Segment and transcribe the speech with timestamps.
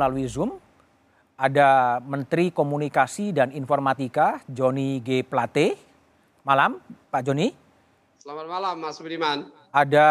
[0.00, 0.56] melalui Zoom.
[1.36, 5.20] Ada Menteri Komunikasi dan Informatika Joni G.
[5.20, 5.76] Plate.
[6.40, 6.80] Malam,
[7.12, 7.52] Pak Joni.
[8.16, 9.48] Selamat malam, Mas Budiman.
[9.72, 10.08] Ada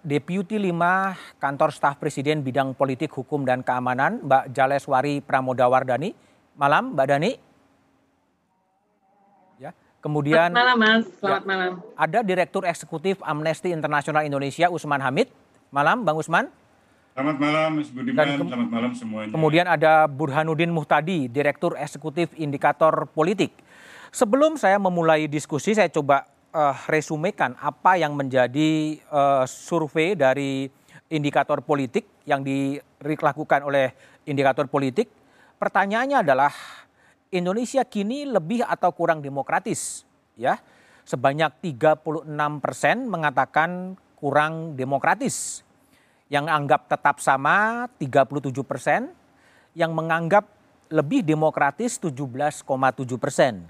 [0.00, 6.16] Deputi 5 Kantor Staf Presiden Bidang Politik, Hukum, dan Keamanan, Mbak Jaleswari Pramodawardani.
[6.56, 7.32] Malam, Mbak Dani.
[9.60, 11.04] Ya, kemudian Selamat malam, Mas.
[11.20, 11.72] Selamat ya, malam.
[11.96, 15.28] Ada Direktur Eksekutif Amnesty International Indonesia Usman Hamid.
[15.68, 16.48] Malam, Bang Usman.
[17.20, 18.24] Selamat malam, Mas Budiman.
[18.32, 19.28] Selamat malam semuanya.
[19.36, 23.52] Kemudian ada Burhanuddin Muhtadi, Direktur Eksekutif Indikator Politik.
[24.08, 26.24] Sebelum saya memulai diskusi, saya coba
[26.56, 30.72] uh, resumekan apa yang menjadi uh, survei dari
[31.12, 33.92] indikator politik yang dilakukan oleh
[34.24, 35.12] indikator politik.
[35.60, 36.56] Pertanyaannya adalah
[37.28, 40.08] Indonesia kini lebih atau kurang demokratis,
[40.40, 40.56] ya.
[41.04, 45.68] Sebanyak 36 persen mengatakan kurang demokratis.
[46.30, 49.10] Yang anggap tetap sama 37 persen,
[49.74, 50.46] yang menganggap
[50.90, 52.64] lebih demokratis 17,7
[53.18, 53.66] persen.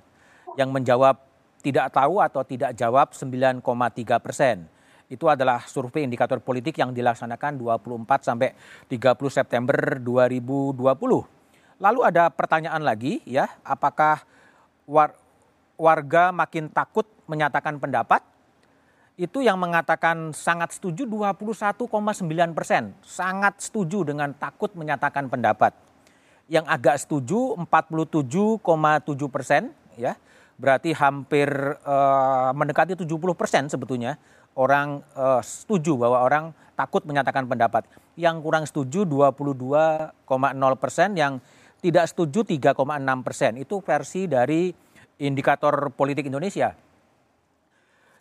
[0.60, 1.16] Yang menjawab
[1.60, 3.64] tidak tahu atau tidak jawab 9,3
[4.20, 4.68] persen.
[5.10, 8.54] Itu adalah survei indikator politik yang dilaksanakan 24 sampai
[8.86, 11.80] 30 September 2020.
[11.80, 14.22] Lalu ada pertanyaan lagi ya, apakah
[14.86, 15.16] war,
[15.74, 18.22] warga makin takut menyatakan pendapat?
[19.20, 25.76] Itu yang mengatakan sangat setuju 21,9 persen, sangat setuju dengan takut menyatakan pendapat.
[26.48, 28.64] Yang agak setuju 47,7
[29.28, 30.16] persen ya
[30.56, 31.52] berarti hampir
[31.84, 34.16] uh, mendekati 70 persen sebetulnya
[34.56, 37.84] orang uh, setuju bahwa orang takut menyatakan pendapat.
[38.16, 40.16] Yang kurang setuju 22,0
[40.80, 41.44] persen, yang
[41.84, 42.72] tidak setuju 3,6
[43.20, 43.52] persen.
[43.60, 44.72] Itu versi dari
[45.20, 46.72] indikator politik Indonesia.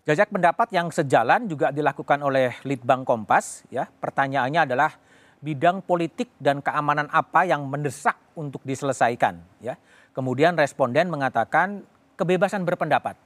[0.10, 3.62] Jajak pendapat yang sejalan juga dilakukan oleh Litbang Kompas.
[3.70, 4.98] Ya, pertanyaannya adalah
[5.38, 9.38] bidang politik dan keamanan apa yang mendesak untuk diselesaikan.
[9.62, 9.78] Ya,
[10.18, 11.86] kemudian responden mengatakan
[12.18, 13.22] kebebasan berpendapat.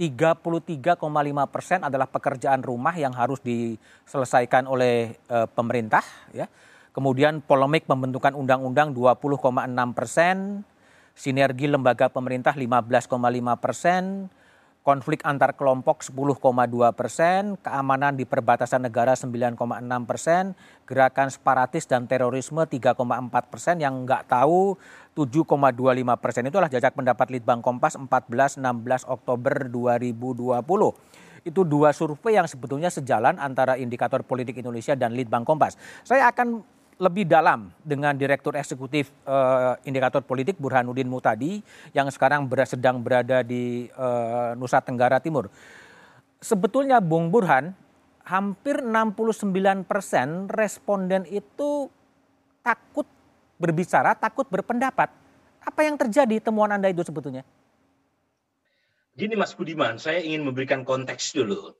[0.00, 0.96] 33,5
[1.52, 6.00] persen adalah pekerjaan rumah yang harus diselesaikan oleh e, pemerintah.
[6.32, 6.48] Ya.
[6.96, 9.44] Kemudian polemik pembentukan undang-undang 20,6
[9.92, 10.64] persen,
[11.12, 13.12] sinergi lembaga pemerintah 15,5
[13.60, 14.32] persen,
[14.84, 16.44] konflik antar kelompok 10,2
[16.92, 19.56] persen, keamanan di perbatasan negara 9,6
[20.04, 20.52] persen,
[20.84, 22.92] gerakan separatis dan terorisme 3,4
[23.48, 24.76] persen, yang nggak tahu
[25.16, 26.44] 7,25 persen.
[26.52, 31.48] Itulah jajak pendapat Litbang Kompas 14-16 Oktober 2020.
[31.48, 35.80] Itu dua survei yang sebetulnya sejalan antara indikator politik Indonesia dan Litbang Kompas.
[36.04, 36.60] Saya akan
[36.98, 41.58] lebih dalam dengan Direktur Eksekutif uh, Indikator Politik Burhanuddin Mutadi
[41.90, 45.50] yang sekarang ber sedang berada di uh, Nusa Tenggara Timur.
[46.38, 47.74] Sebetulnya Bung Burhan,
[48.24, 51.90] hampir 69 persen responden itu
[52.62, 53.08] takut
[53.58, 55.10] berbicara, takut berpendapat.
[55.64, 57.42] Apa yang terjadi temuan Anda itu sebetulnya?
[59.14, 61.72] Gini Mas Budiman, saya ingin memberikan konteks dulu.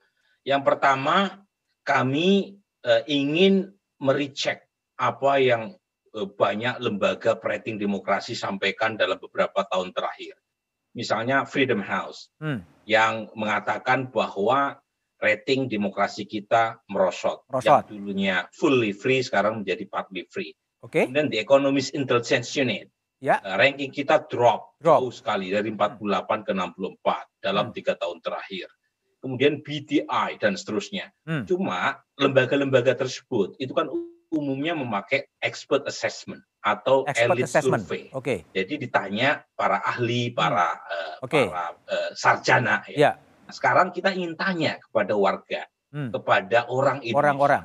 [0.46, 1.44] Yang pertama,
[1.84, 4.63] kami uh, ingin merecek
[4.98, 5.74] apa yang
[6.14, 10.38] eh, banyak lembaga rating demokrasi sampaikan dalam beberapa tahun terakhir.
[10.94, 12.86] Misalnya Freedom House hmm.
[12.86, 14.78] yang mengatakan bahwa
[15.18, 17.42] rating demokrasi kita merosot.
[17.50, 17.90] merosot.
[17.90, 20.54] Yang dulunya fully free sekarang menjadi partly free.
[20.84, 21.08] Okay.
[21.08, 22.92] Kemudian The Economist Intelligence Unit.
[23.24, 23.40] Ya.
[23.40, 26.42] Uh, ranking kita drop, drop jauh sekali dari 48 hmm.
[26.44, 27.74] ke 64 dalam hmm.
[27.74, 28.68] tiga tahun terakhir.
[29.24, 31.08] Kemudian BTI dan seterusnya.
[31.24, 31.48] Hmm.
[31.48, 33.88] Cuma lembaga-lembaga tersebut itu kan
[34.34, 37.84] umumnya memakai expert assessment atau expert elite assessment.
[37.84, 38.02] survey.
[38.10, 38.38] Okay.
[38.50, 40.90] Jadi ditanya para ahli, para hmm.
[40.90, 41.46] uh, okay.
[41.46, 42.82] para uh, sarjana.
[42.88, 42.98] Ya.
[42.98, 43.14] Yeah.
[43.44, 46.10] Nah, sekarang kita ingin tanya kepada warga, hmm.
[46.10, 47.20] kepada orang Indonesia.
[47.20, 47.64] Orang-orang.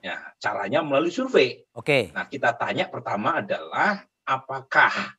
[0.00, 1.60] Ya, caranya melalui survei.
[1.76, 1.84] Oke.
[1.84, 2.02] Okay.
[2.16, 5.12] Nah, kita tanya pertama adalah apakah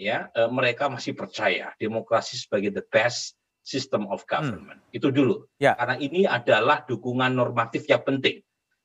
[0.00, 4.80] ya uh, mereka masih percaya demokrasi sebagai the best system of government.
[4.80, 4.96] Hmm.
[4.96, 5.44] Itu dulu.
[5.60, 5.76] Ya.
[5.76, 8.40] Karena ini adalah dukungan normatif yang penting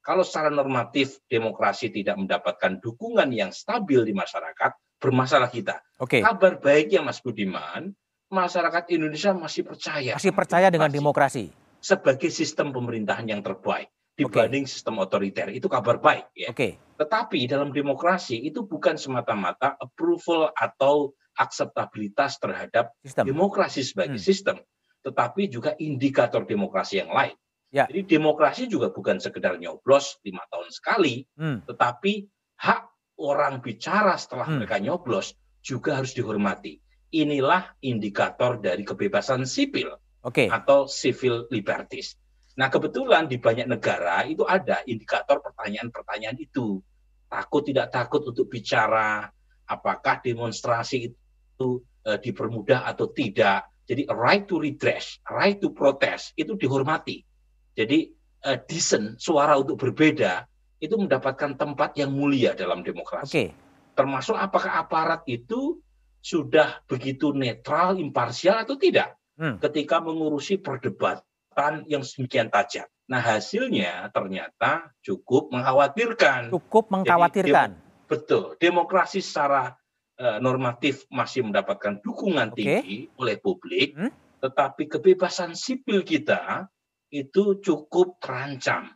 [0.08, 4.72] kalau secara normatif demokrasi tidak mendapatkan dukungan yang stabil di masyarakat,
[5.04, 5.84] bermasalah kita.
[6.00, 6.24] Oke.
[6.24, 7.92] Kabar baiknya Mas Budiman,
[8.32, 10.16] masyarakat Indonesia masih percaya.
[10.16, 11.52] Masih percaya dengan demokrasi.
[11.84, 14.72] Sebagai sistem pemerintahan yang terbaik dibanding okay.
[14.72, 15.52] sistem otoriter.
[15.52, 16.56] Itu kabar baik ya.
[16.56, 16.80] Oke.
[16.98, 23.30] Tetapi dalam demokrasi itu bukan semata-mata approval atau akseptabilitas terhadap sistem.
[23.30, 24.26] demokrasi sebagai hmm.
[24.26, 24.58] sistem,
[25.06, 27.38] tetapi juga indikator demokrasi yang lain.
[27.68, 27.84] Ya.
[27.92, 31.68] Jadi demokrasi juga bukan sekedar nyoblos lima tahun sekali, hmm.
[31.68, 32.24] tetapi
[32.64, 32.82] hak
[33.20, 34.56] orang bicara setelah hmm.
[34.64, 36.80] mereka nyoblos juga harus dihormati.
[37.12, 39.92] Inilah indikator dari kebebasan sipil
[40.24, 40.48] okay.
[40.48, 42.16] atau civil liberties.
[42.58, 46.80] Nah kebetulan di banyak negara itu ada indikator pertanyaan-pertanyaan itu.
[47.28, 49.28] takut tidak takut untuk bicara,
[49.68, 53.68] apakah demonstrasi itu uh, dipermudah atau tidak.
[53.84, 57.27] Jadi right to redress, right to protest itu dihormati.
[57.78, 58.10] Jadi
[58.50, 60.50] uh, decent, suara untuk berbeda
[60.82, 63.30] itu mendapatkan tempat yang mulia dalam demokrasi.
[63.30, 63.50] Okay.
[63.94, 65.78] Termasuk apakah aparat itu
[66.22, 69.62] sudah begitu netral, imparsial atau tidak hmm.
[69.62, 72.86] ketika mengurusi perdebatan yang sedemikian tajam.
[73.08, 76.52] Nah hasilnya ternyata cukup mengkhawatirkan.
[76.52, 77.70] Cukup mengkhawatirkan.
[77.78, 78.60] Jadi, betul.
[78.60, 79.74] Demokrasi secara
[80.20, 82.84] uh, normatif masih mendapatkan dukungan okay.
[82.84, 84.12] tinggi oleh publik, hmm?
[84.44, 86.68] tetapi kebebasan sipil kita
[87.10, 88.92] itu cukup terancam.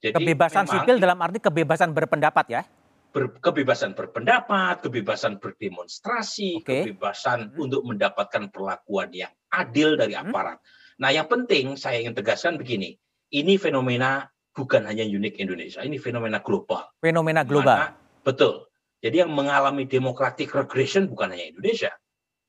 [0.00, 2.62] Jadi kebebasan memang, sipil dalam arti kebebasan berpendapat ya?
[3.10, 6.86] ber, kebebasan berpendapat, kebebasan berdemonstrasi, okay.
[6.86, 7.64] kebebasan hmm.
[7.68, 10.30] untuk mendapatkan perlakuan yang adil dari hmm.
[10.30, 10.58] aparat.
[10.62, 10.98] Hmm.
[11.00, 12.96] Nah, yang penting saya ingin tegaskan begini,
[13.34, 16.90] ini fenomena bukan hanya unik Indonesia, ini fenomena global.
[17.02, 17.76] Fenomena global.
[17.90, 18.68] Mana, betul.
[19.00, 21.92] Jadi yang mengalami democratic regression bukan hanya Indonesia,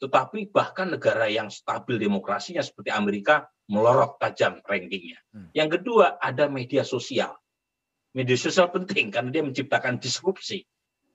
[0.03, 5.23] tetapi bahkan negara yang stabil demokrasinya seperti Amerika melorot tajam rankingnya.
[5.31, 5.47] Hmm.
[5.55, 7.31] Yang kedua ada media sosial
[8.11, 10.63] media sosial penting karena dia menciptakan disrupsi.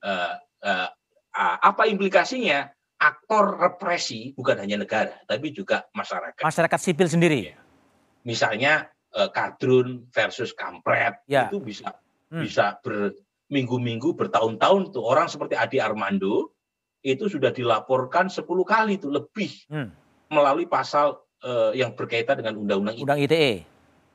[0.01, 0.89] Uh, uh,
[1.37, 2.73] uh, apa implikasinya?
[2.97, 6.41] Aktor represi bukan hanya negara, tapi juga masyarakat.
[6.41, 7.53] Masyarakat sipil sendiri.
[7.53, 7.61] Ya.
[8.25, 11.53] Misalnya uh, kadrun versus kampret ya.
[11.53, 11.93] itu bisa
[12.33, 12.41] hmm.
[12.41, 16.57] bisa berminggu-minggu, bertahun-tahun tuh orang seperti Adi Armando
[17.05, 19.93] itu sudah dilaporkan 10 kali itu lebih hmm.
[20.33, 23.67] melalui pasal uh, yang berkaitan dengan undang-undang Undang ITE.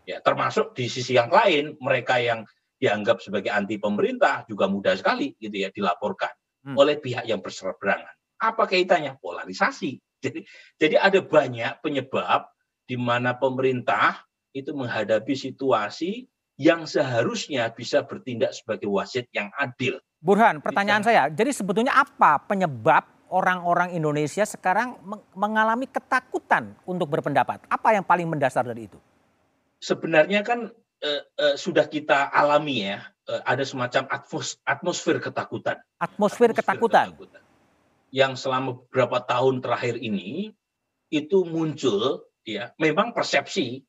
[0.10, 2.48] Ya, termasuk di sisi yang lain mereka yang
[2.82, 6.34] dianggap sebagai anti pemerintah juga mudah sekali gitu ya dilaporkan
[6.66, 6.74] hmm.
[6.74, 8.10] oleh pihak yang berseberangan.
[8.42, 9.22] Apa kaitannya?
[9.22, 10.02] Polarisasi.
[10.22, 10.42] Jadi
[10.82, 12.50] jadi ada banyak penyebab
[12.90, 16.26] di mana pemerintah itu menghadapi situasi
[16.62, 19.98] yang seharusnya bisa bertindak sebagai wasit yang adil.
[20.22, 21.10] Burhan, pertanyaan bisa.
[21.10, 25.00] saya, jadi sebetulnya apa penyebab orang-orang Indonesia sekarang
[25.34, 27.64] mengalami ketakutan untuk berpendapat?
[27.72, 29.00] Apa yang paling mendasar dari itu?
[29.82, 30.70] Sebenarnya kan
[31.02, 33.02] uh, uh, sudah kita alami ya,
[33.32, 35.80] uh, ada semacam atmos atmosfer ketakutan.
[35.98, 37.08] Atmosfer, atmosfer ketakutan.
[37.16, 37.44] ketakutan.
[38.12, 40.52] Yang selama beberapa tahun terakhir ini
[41.10, 43.88] itu muncul ya, memang persepsi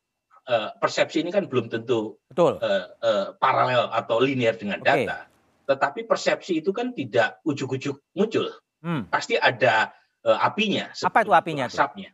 [0.49, 2.59] uh, persepsi ini kan belum tentu Betul.
[2.59, 5.07] Uh, uh, paralel atau linear dengan okay.
[5.07, 5.29] data.
[5.69, 8.51] Tetapi persepsi itu kan tidak ujuk-ujuk muncul.
[8.83, 9.07] Hmm.
[9.09, 9.95] Pasti ada
[10.27, 10.91] uh, apinya.
[10.91, 11.71] Apa itu apinya?
[11.71, 12.11] Asapnya.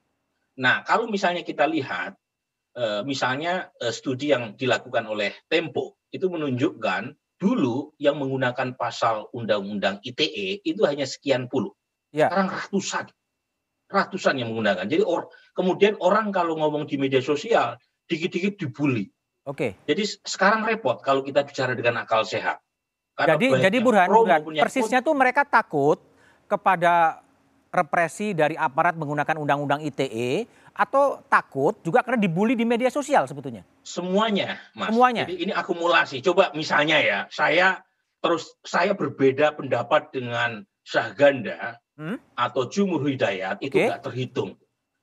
[0.61, 2.15] Nah, kalau misalnya kita lihat
[2.79, 9.99] Eh, misalnya eh, studi yang dilakukan oleh Tempo itu menunjukkan dulu yang menggunakan pasal undang-undang
[10.07, 11.75] ITE itu hanya sekian puluh.
[12.15, 12.31] Ya.
[12.31, 13.07] Sekarang ratusan.
[13.91, 14.87] Ratusan yang menggunakan.
[14.87, 15.27] Jadi or,
[15.59, 17.75] kemudian orang kalau ngomong di media sosial
[18.07, 19.11] dikit-dikit dibully.
[19.43, 19.75] Oke.
[19.83, 22.63] Jadi sekarang repot kalau kita bicara dengan akal sehat.
[23.19, 25.99] Karena jadi jadi Burhan, Burhan persisnya tuh mereka takut
[26.49, 27.21] kepada
[27.69, 33.67] represi dari aparat menggunakan undang-undang ITE atau takut juga karena dibully di media sosial sebetulnya?
[33.85, 34.95] Semuanya, Mas.
[34.95, 35.29] Semuanya.
[35.29, 36.25] Jadi ini akumulasi.
[36.25, 37.83] Coba misalnya ya, saya
[38.19, 42.39] terus saya berbeda pendapat dengan Syahganda hmm?
[42.39, 43.69] atau Jumur Hidayat okay.
[43.69, 44.57] itu nggak terhitung.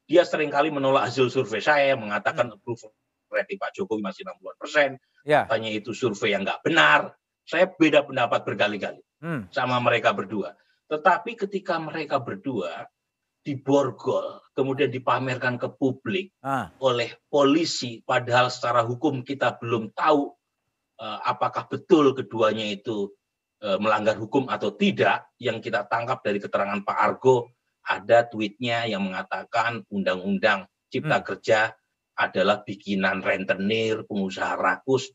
[0.05, 2.55] Dia sering kali menolak hasil survei saya, mengatakan hmm.
[2.57, 2.93] approval
[3.29, 4.89] rating Pak Jokowi masih 60 persen.
[5.27, 5.43] Ya.
[5.45, 7.19] Katanya itu survei yang nggak benar.
[7.45, 9.53] Saya beda pendapat berkali-kali hmm.
[9.53, 10.57] sama mereka berdua.
[10.85, 12.85] Tetapi ketika mereka berdua
[13.45, 16.73] diborgol, kemudian dipamerkan ke publik ah.
[16.81, 20.33] oleh polisi, padahal secara hukum kita belum tahu
[20.97, 23.13] uh, apakah betul keduanya itu
[23.61, 25.29] uh, melanggar hukum atau tidak.
[25.37, 27.53] Yang kita tangkap dari keterangan Pak Argo,
[27.85, 31.25] ada tweetnya yang mengatakan undang-undang cipta hmm.
[31.25, 31.59] kerja
[32.15, 35.11] adalah bikinan rentenir, pengusaha rakus.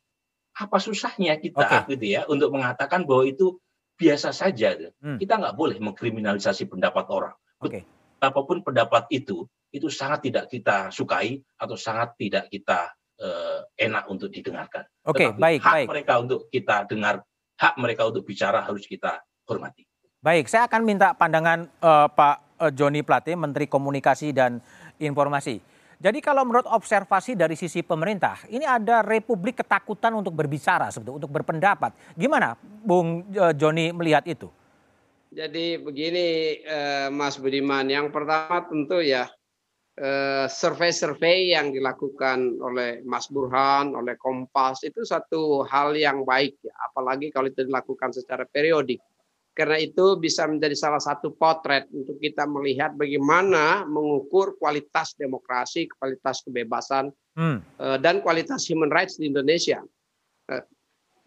[0.54, 1.96] Apa susahnya kita okay.
[1.96, 3.56] gitu ya untuk mengatakan bahwa itu
[4.00, 4.72] biasa saja.
[5.04, 5.20] Hmm.
[5.20, 7.36] Kita nggak boleh mengkriminalisasi pendapat orang.
[7.60, 7.84] Okay
[8.20, 14.04] apa pun pendapat itu, itu sangat tidak kita sukai atau sangat tidak kita uh, enak
[14.12, 14.84] untuk didengarkan.
[15.08, 15.88] Oke, okay, baik, hak baik.
[15.88, 17.24] mereka untuk kita dengar,
[17.56, 19.88] hak mereka untuk bicara harus kita hormati.
[20.20, 24.60] Baik, saya akan minta pandangan uh, Pak uh, Joni Plate, Menteri Komunikasi dan
[25.00, 25.64] Informasi.
[26.00, 31.32] Jadi kalau menurut observasi dari sisi pemerintah, ini ada republik ketakutan untuk berbicara sebetulnya, untuk
[31.36, 31.92] berpendapat.
[32.16, 34.48] Gimana Bung Joni melihat itu?
[35.28, 39.28] Jadi begini eh, Mas Budiman, yang pertama tentu ya
[40.00, 46.74] eh, survei-survei yang dilakukan oleh Mas Burhan, oleh Kompas itu satu hal yang baik ya,
[46.90, 49.04] apalagi kalau itu dilakukan secara periodik.
[49.50, 56.40] Karena itu bisa menjadi salah satu potret untuk kita melihat bagaimana mengukur kualitas demokrasi, kualitas
[56.46, 57.58] kebebasan, hmm.
[57.82, 59.82] Eh, dan kualitas human rights di Indonesia.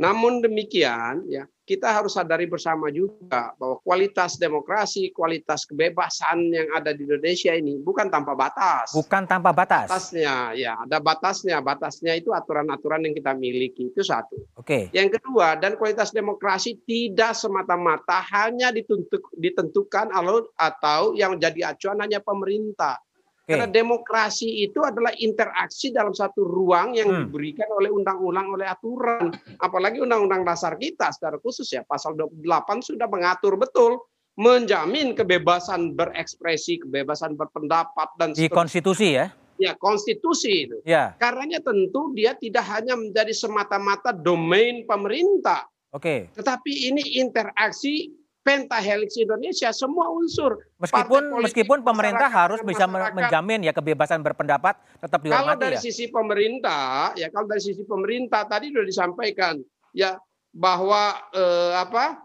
[0.04, 6.92] Namun demikian, ya kita harus sadari bersama juga bahwa kualitas demokrasi, kualitas kebebasan yang ada
[6.92, 8.92] di Indonesia ini bukan tanpa batas.
[8.92, 9.88] Bukan tanpa batas.
[9.88, 11.64] Batasnya, ya ada batasnya.
[11.64, 14.44] Batasnya itu aturan-aturan yang kita miliki itu satu.
[14.60, 14.92] Oke.
[14.92, 20.12] Yang kedua, dan kualitas demokrasi tidak semata-mata hanya ditentuk, ditentukan
[20.60, 23.00] atau yang jadi acuan hanya pemerintah.
[23.44, 23.60] Okay.
[23.60, 27.20] Karena demokrasi itu adalah interaksi dalam satu ruang yang hmm.
[27.28, 29.36] diberikan oleh undang-undang, oleh aturan.
[29.60, 32.40] Apalagi undang-undang dasar kita secara khusus ya, pasal 28
[32.80, 34.00] sudah mengatur betul
[34.40, 39.28] menjamin kebebasan berekspresi, kebebasan berpendapat dan di konstitusi ya.
[39.60, 40.80] Ya, konstitusi itu.
[40.88, 41.14] Ya.
[41.20, 45.68] Karenanya tentu dia tidak hanya menjadi semata-mata domain pemerintah.
[45.92, 46.32] Oke.
[46.32, 46.40] Okay.
[46.40, 50.60] Tetapi ini interaksi pentahelix Indonesia semua unsur.
[50.78, 55.82] Meskipun meskipun pemerintah harus bisa menjamin ya kebebasan berpendapat tetap dihormati Kalau dari ya.
[55.82, 59.56] sisi pemerintah ya kalau dari sisi pemerintah tadi sudah disampaikan
[59.96, 60.20] ya
[60.52, 62.20] bahwa eh, apa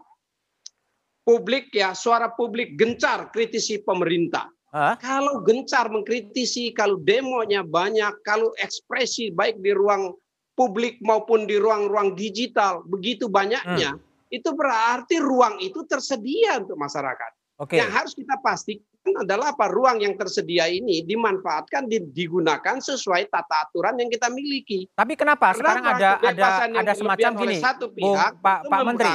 [1.23, 4.51] publik ya suara publik gencar kritisi pemerintah.
[4.69, 5.01] Hah?
[5.01, 10.13] Kalau gencar mengkritisi, kalau demonya banyak, kalau ekspresi baik di ruang
[10.53, 17.31] publik maupun di ruang-ruang digital begitu banyaknya, hmm itu berarti ruang itu tersedia untuk masyarakat.
[17.59, 17.83] Okay.
[17.83, 23.99] Yang harus kita pastikan adalah apa ruang yang tersedia ini dimanfaatkan digunakan sesuai tata aturan
[23.99, 24.87] yang kita miliki.
[24.95, 29.11] Tapi kenapa Karena sekarang ada ada ada semacam gini, satu pihak Bung, Pak Pak Menteri,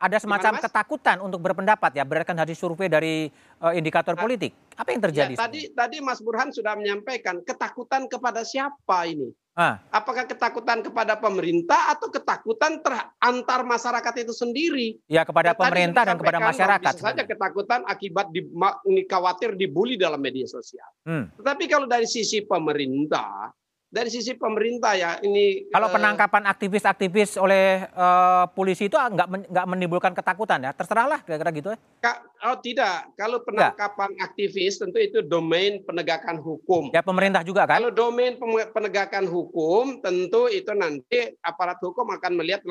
[0.00, 3.28] ada semacam Gimana, ketakutan untuk berpendapat ya berdasarkan hasil survei dari
[3.60, 4.52] uh, indikator nah, politik.
[4.76, 5.34] Apa yang terjadi?
[5.36, 9.32] Ya, tadi tadi Mas Burhan sudah menyampaikan ketakutan kepada siapa ini?
[9.60, 9.76] Ah.
[9.92, 12.80] Apakah ketakutan kepada pemerintah atau ketakutan
[13.20, 14.96] antar masyarakat itu sendiri?
[15.04, 16.92] Ya kepada ya, pemerintah dan kepada masyarakat.
[16.96, 18.40] Bisa saja ketakutan akibat di,
[19.04, 20.88] khawatir dibully dalam media sosial.
[21.04, 21.28] Hmm.
[21.36, 23.52] Tetapi kalau dari sisi pemerintah
[23.90, 29.66] dari sisi pemerintah ya ini kalau uh, penangkapan aktivis-aktivis oleh uh, polisi itu nggak nggak
[29.66, 30.70] menimbulkan ketakutan ya?
[30.70, 31.78] Terserahlah kira-kira gitu ya.
[32.40, 33.10] Oh tidak.
[33.18, 34.30] Kalau penangkapan ya.
[34.30, 36.94] aktivis tentu itu domain penegakan hukum.
[36.94, 37.82] Ya pemerintah juga kan?
[37.82, 38.38] Kalau domain
[38.70, 42.62] penegakan hukum tentu itu nanti aparat hukum akan melihat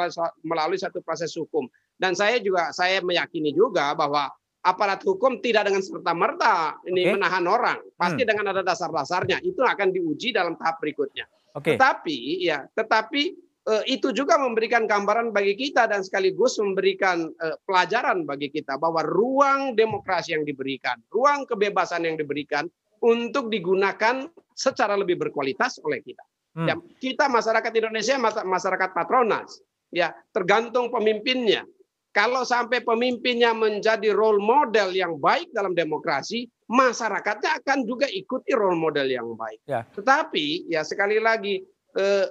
[0.41, 1.67] melalui satu proses hukum.
[1.99, 7.13] Dan saya juga saya meyakini juga bahwa aparat hukum tidak dengan serta merta ini okay.
[7.15, 8.29] menahan orang, pasti hmm.
[8.29, 9.39] dengan ada dasar-dasarnya.
[9.39, 11.25] Itu akan diuji dalam tahap berikutnya.
[11.55, 11.79] Okay.
[11.79, 13.23] Tetapi ya, tetapi
[13.65, 18.99] eh, itu juga memberikan gambaran bagi kita dan sekaligus memberikan eh, pelajaran bagi kita bahwa
[19.07, 22.67] ruang demokrasi yang diberikan, ruang kebebasan yang diberikan
[22.99, 26.23] untuk digunakan secara lebih berkualitas oleh kita.
[26.59, 26.67] Hmm.
[26.67, 31.63] Ya, kita masyarakat Indonesia masyarakat patronas, ya tergantung pemimpinnya
[32.09, 38.77] kalau sampai pemimpinnya menjadi role model yang baik dalam demokrasi, masyarakatnya akan juga ikuti role
[38.77, 39.61] model yang baik.
[39.69, 39.85] Ya.
[39.93, 41.61] Tetapi ya sekali lagi
[41.97, 42.25] eh,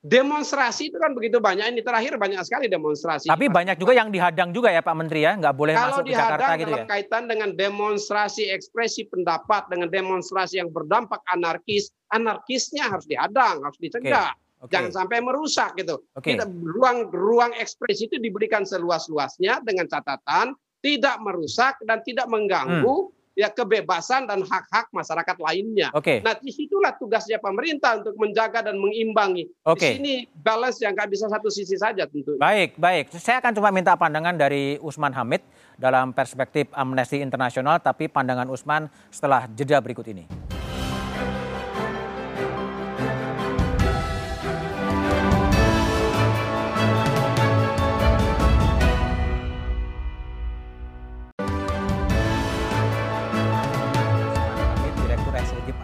[0.00, 1.72] demonstrasi itu kan begitu banyak.
[1.76, 3.28] Ini terakhir banyak sekali demonstrasi.
[3.28, 6.16] Tapi banyak juga yang dihadang juga ya Pak Menteri ya, nggak boleh Kalau masuk ke
[6.16, 6.84] Jakarta gitu ya.
[6.88, 14.32] kaitan dengan demonstrasi ekspresi pendapat, dengan demonstrasi yang berdampak anarkis, anarkisnya harus dihadang, harus dicegah.
[14.32, 14.48] Okay.
[14.60, 14.76] Okay.
[14.76, 16.04] Jangan sampai merusak gitu.
[16.12, 16.36] Okay.
[16.36, 20.52] Kita ruang ruang ekspresi itu diberikan seluas-luasnya dengan catatan
[20.84, 23.36] tidak merusak dan tidak mengganggu hmm.
[23.36, 25.88] ya kebebasan dan hak-hak masyarakat lainnya.
[25.96, 26.20] Okay.
[26.20, 29.48] Nah, di situlah tugasnya pemerintah untuk menjaga dan mengimbangi.
[29.64, 29.96] Okay.
[29.96, 32.36] Di sini balance yang nggak bisa satu sisi saja tentu.
[32.36, 33.16] Baik, baik.
[33.16, 35.40] Saya akan coba minta pandangan dari Usman Hamid
[35.80, 40.59] dalam perspektif Amnesty Internasional, tapi pandangan Usman setelah jeda berikut ini.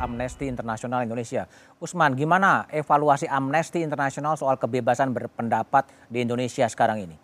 [0.07, 1.51] Amnesty Internasional Indonesia.
[1.83, 7.19] Usman, gimana evaluasi Amnesty Internasional soal kebebasan berpendapat di Indonesia sekarang ini?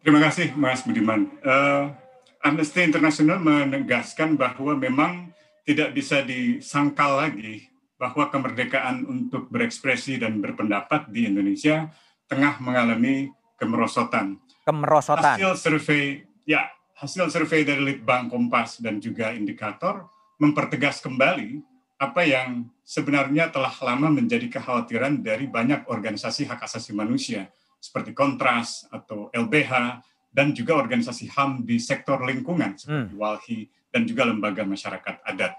[0.00, 1.28] Terima kasih, Mas Budiman.
[1.44, 1.92] Uh,
[2.40, 5.28] Amnesty Internasional menegaskan bahwa memang
[5.68, 7.68] tidak bisa disangkal lagi
[8.00, 11.92] bahwa kemerdekaan untuk berekspresi dan berpendapat di Indonesia
[12.24, 13.28] tengah mengalami
[13.60, 14.40] kemerosotan.
[14.64, 15.36] Kemerosotan.
[15.36, 16.64] Hasil survei, ya,
[16.96, 20.08] hasil survei dari Litbang Kompas dan juga indikator
[20.40, 21.60] mempertegas kembali
[22.00, 28.88] apa yang sebenarnya telah lama menjadi kekhawatiran dari banyak organisasi hak asasi manusia seperti Kontras
[28.88, 30.00] atau LBH
[30.32, 33.20] dan juga organisasi HAM di sektor lingkungan seperti hmm.
[33.20, 33.60] WALHI
[33.92, 35.52] dan juga lembaga masyarakat adat.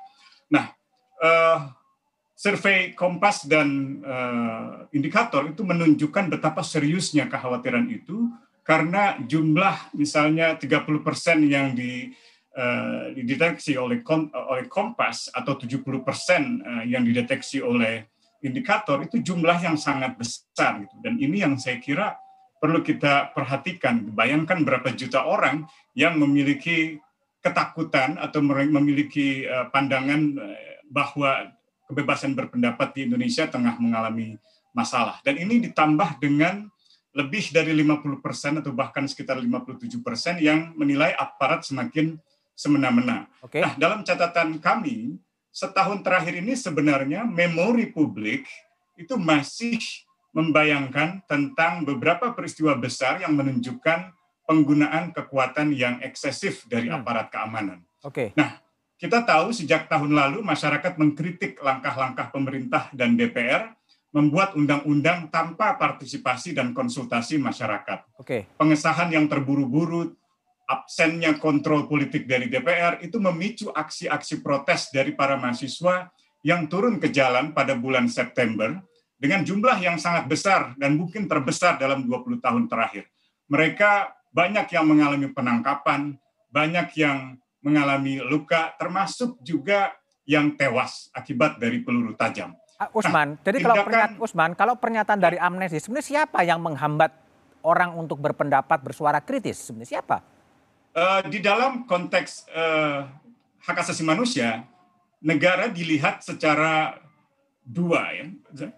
[0.49, 0.65] Nah,
[1.21, 1.69] uh,
[2.33, 8.33] survei Kompas dan uh, indikator itu menunjukkan betapa seriusnya kekhawatiran itu
[8.65, 11.05] karena jumlah misalnya 30%
[11.45, 12.15] yang di
[12.55, 14.03] uh, dideteksi oleh
[14.33, 20.95] oleh Kompas atau 70% uh, yang dideteksi oleh indikator itu jumlah yang sangat besar gitu.
[20.99, 22.17] Dan ini yang saya kira
[22.57, 24.13] perlu kita perhatikan.
[24.13, 25.65] Bayangkan berapa juta orang
[25.97, 27.01] yang memiliki
[27.41, 31.49] ketakutan atau memiliki eh, pandangan eh, bahwa
[31.89, 34.37] kebebasan berpendapat di Indonesia tengah mengalami
[34.77, 35.17] masalah.
[35.25, 36.69] Dan ini ditambah dengan
[37.11, 39.99] lebih dari 50% atau bahkan sekitar 57%
[40.39, 42.15] yang menilai aparat semakin
[42.61, 43.25] semena-mena.
[43.41, 43.65] Okay.
[43.65, 45.17] Nah, dalam catatan kami,
[45.49, 48.45] setahun terakhir ini sebenarnya memori publik
[48.93, 49.81] itu masih
[50.31, 54.13] membayangkan tentang beberapa peristiwa besar yang menunjukkan
[54.45, 57.01] penggunaan kekuatan yang eksesif dari hmm.
[57.01, 57.81] aparat keamanan.
[58.05, 58.29] Oke.
[58.31, 58.37] Okay.
[58.37, 58.61] Nah,
[59.01, 63.73] kita tahu sejak tahun lalu masyarakat mengkritik langkah-langkah pemerintah dan DPR
[64.11, 68.05] membuat undang-undang tanpa partisipasi dan konsultasi masyarakat.
[68.19, 68.45] Oke.
[68.45, 68.59] Okay.
[68.59, 70.13] Pengesahan yang terburu-buru,
[70.71, 76.07] absennya kontrol politik dari DPR itu memicu aksi-aksi protes dari para mahasiswa
[76.47, 78.79] yang turun ke jalan pada bulan September
[79.19, 83.05] dengan jumlah yang sangat besar dan mungkin terbesar dalam 20 tahun terakhir.
[83.51, 86.15] Mereka banyak yang mengalami penangkapan,
[86.49, 89.93] banyak yang mengalami luka, termasuk juga
[90.25, 92.55] yang tewas akibat dari peluru tajam.
[92.81, 97.13] Ah, Usman, nah, jadi kalau pernyataan Usman, kalau pernyataan dari Amnesty, sebenarnya siapa yang menghambat
[97.61, 99.61] orang untuk berpendapat bersuara kritis?
[99.61, 100.40] Sebenarnya siapa?
[100.95, 103.07] Uh, di dalam konteks uh,
[103.61, 104.65] hak asasi manusia,
[105.21, 106.97] negara dilihat secara
[107.61, 108.25] dua ya,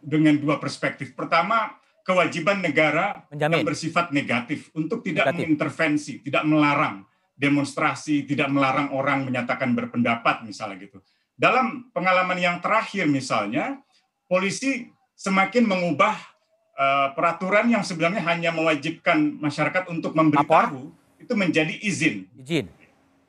[0.03, 1.15] dengan dua perspektif.
[1.15, 3.63] Pertama, kewajiban negara Menjamin.
[3.63, 5.39] yang bersifat negatif untuk tidak negatif.
[5.39, 11.01] mengintervensi, tidak melarang demonstrasi, tidak melarang orang menyatakan berpendapat misalnya gitu.
[11.33, 13.81] Dalam pengalaman yang terakhir misalnya,
[14.29, 14.85] polisi
[15.17, 16.13] semakin mengubah
[16.77, 20.93] uh, peraturan yang sebenarnya hanya mewajibkan masyarakat untuk memberitahu
[21.23, 22.27] itu menjadi izin.
[22.35, 22.67] Izin.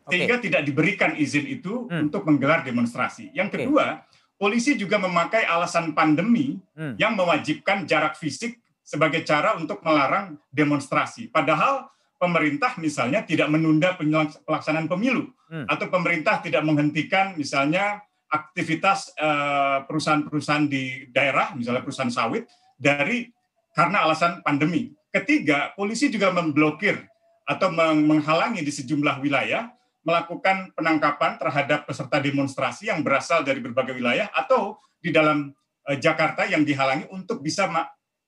[0.04, 0.20] Okay.
[0.20, 2.10] Sehingga tidak diberikan izin itu hmm.
[2.10, 3.32] untuk menggelar demonstrasi.
[3.32, 4.36] Yang kedua, okay.
[4.36, 7.00] polisi juga memakai alasan pandemi hmm.
[7.00, 11.32] yang mewajibkan jarak fisik sebagai cara untuk melarang demonstrasi.
[11.32, 11.88] Padahal
[12.20, 13.96] pemerintah misalnya tidak menunda
[14.44, 15.64] pelaksanaan pemilu hmm.
[15.72, 22.44] atau pemerintah tidak menghentikan misalnya aktivitas eh, perusahaan-perusahaan di daerah, misalnya perusahaan sawit
[22.76, 23.30] dari
[23.72, 24.90] karena alasan pandemi.
[25.14, 26.98] Ketiga, polisi juga memblokir
[27.44, 29.68] atau menghalangi di sejumlah wilayah
[30.04, 35.52] melakukan penangkapan terhadap peserta demonstrasi yang berasal dari berbagai wilayah atau di dalam
[35.88, 37.68] eh, Jakarta yang dihalangi untuk bisa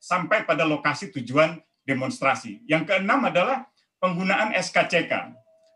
[0.00, 2.64] sampai pada lokasi tujuan demonstrasi.
[2.64, 3.68] Yang keenam adalah
[4.00, 5.12] penggunaan SKCK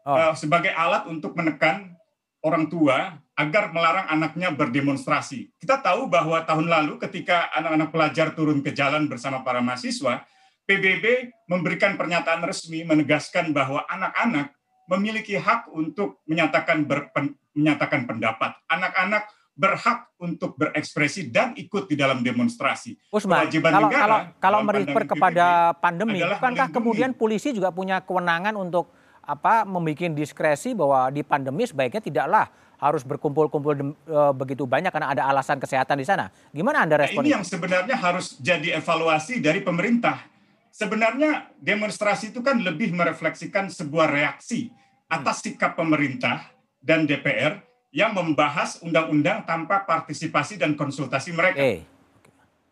[0.09, 0.16] oh.
[0.16, 1.96] Eh, sebagai alat untuk menekan
[2.40, 5.53] orang tua agar melarang anaknya berdemonstrasi.
[5.61, 10.24] Kita tahu bahwa tahun lalu ketika anak-anak pelajar turun ke jalan bersama para mahasiswa,
[10.70, 14.54] PBB memberikan pernyataan resmi menegaskan bahwa anak-anak
[14.87, 18.54] memiliki hak untuk menyatakan berpen, menyatakan pendapat.
[18.70, 19.26] Anak-anak
[19.59, 22.94] berhak untuk berekspresi dan ikut di dalam demonstrasi.
[23.11, 28.94] Usman, kalau, negara, kalau, kalau merefer kepada pandemi, bukankah kemudian polisi juga punya kewenangan untuk
[29.26, 32.46] apa membuat diskresi bahwa di pandemi sebaiknya tidaklah
[32.80, 36.33] harus berkumpul-kumpul e, begitu banyak karena ada alasan kesehatan di sana.
[36.54, 37.20] Gimana Anda respon?
[37.20, 40.30] Nah, ini yang sebenarnya harus jadi evaluasi dari pemerintah
[40.70, 44.70] sebenarnya demonstrasi itu kan lebih merefleksikan sebuah reaksi
[45.11, 45.44] atas hmm.
[45.52, 46.46] sikap pemerintah
[46.80, 51.59] dan DPR yang membahas undang-undang tanpa partisipasi dan konsultasi mereka.
[51.59, 51.83] Okay.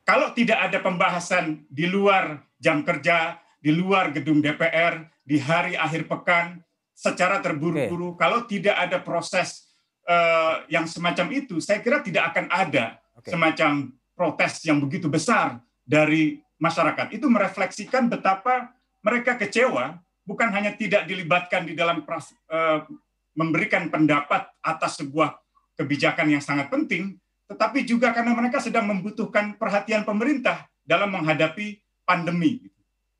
[0.06, 6.08] Kalau tidak ada pembahasan di luar jam kerja, di luar gedung DPR, di hari akhir
[6.08, 6.62] pekan,
[6.94, 8.18] secara terburu-buru, okay.
[8.18, 9.68] kalau tidak ada proses
[10.08, 13.34] uh, yang semacam itu, saya kira tidak akan ada okay.
[13.34, 21.08] semacam protes yang begitu besar dari masyarakat itu merefleksikan betapa mereka kecewa bukan hanya tidak
[21.08, 22.84] dilibatkan di dalam uh,
[23.32, 25.40] memberikan pendapat atas sebuah
[25.78, 27.16] kebijakan yang sangat penting,
[27.48, 32.66] tetapi juga karena mereka sedang membutuhkan perhatian pemerintah dalam menghadapi pandemi.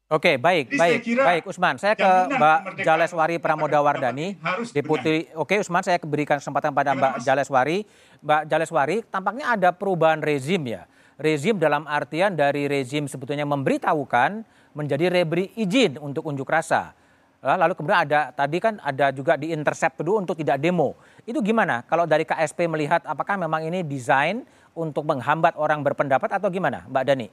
[0.09, 1.77] Oke, baik, Jadi baik, baik, Usman.
[1.77, 4.41] Saya ke Mbak Jaleswari Pramodawardani,
[4.73, 5.29] Deputi.
[5.37, 7.85] Oke, Usman, saya berikan kesempatan pada Mbak Jaleswari.
[8.25, 15.11] Mbak Jaleswari, tampaknya ada perubahan rezim ya rezim dalam artian dari rezim sebetulnya memberitahukan menjadi
[15.11, 16.95] reberi izin untuk unjuk rasa.
[17.39, 20.99] Lalu kemudian ada tadi kan ada juga di intercept kedua untuk tidak demo.
[21.23, 21.87] Itu gimana?
[21.87, 24.43] Kalau dari KSP melihat apakah memang ini desain
[24.75, 27.29] untuk menghambat orang berpendapat atau gimana, Mbak Dani?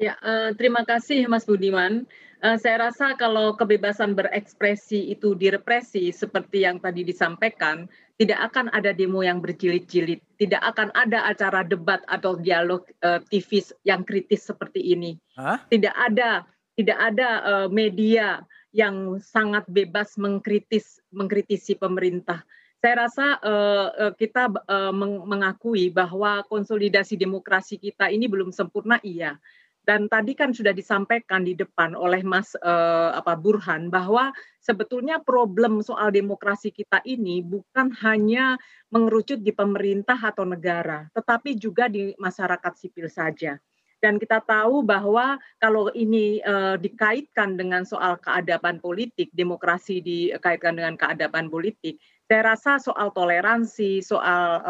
[0.00, 2.08] Ya, uh, terima kasih Mas Budiman.
[2.40, 8.94] Uh, saya rasa kalau kebebasan berekspresi itu direpresi seperti yang tadi disampaikan, tidak akan ada
[8.94, 14.94] demo yang berjilid-jilid, tidak akan ada acara debat atau dialog uh, TV yang kritis seperti
[14.94, 15.18] ini.
[15.34, 15.58] Huh?
[15.66, 16.46] Tidak ada
[16.78, 18.42] tidak ada uh, media
[18.74, 22.42] yang sangat bebas mengkritis mengkritisi pemerintah.
[22.84, 24.92] saya rasa uh, kita uh,
[25.24, 29.40] mengakui bahwa konsolidasi demokrasi kita ini belum sempurna iya
[29.84, 34.32] dan tadi kan sudah disampaikan di depan oleh Mas uh, apa Burhan bahwa
[34.64, 38.56] sebetulnya problem soal demokrasi kita ini bukan hanya
[38.88, 43.60] mengerucut di pemerintah atau negara, tetapi juga di masyarakat sipil saja.
[44.00, 51.00] Dan kita tahu bahwa kalau ini uh, dikaitkan dengan soal keadaban politik, demokrasi dikaitkan dengan
[51.00, 54.64] keadaban politik, saya rasa soal toleransi, soal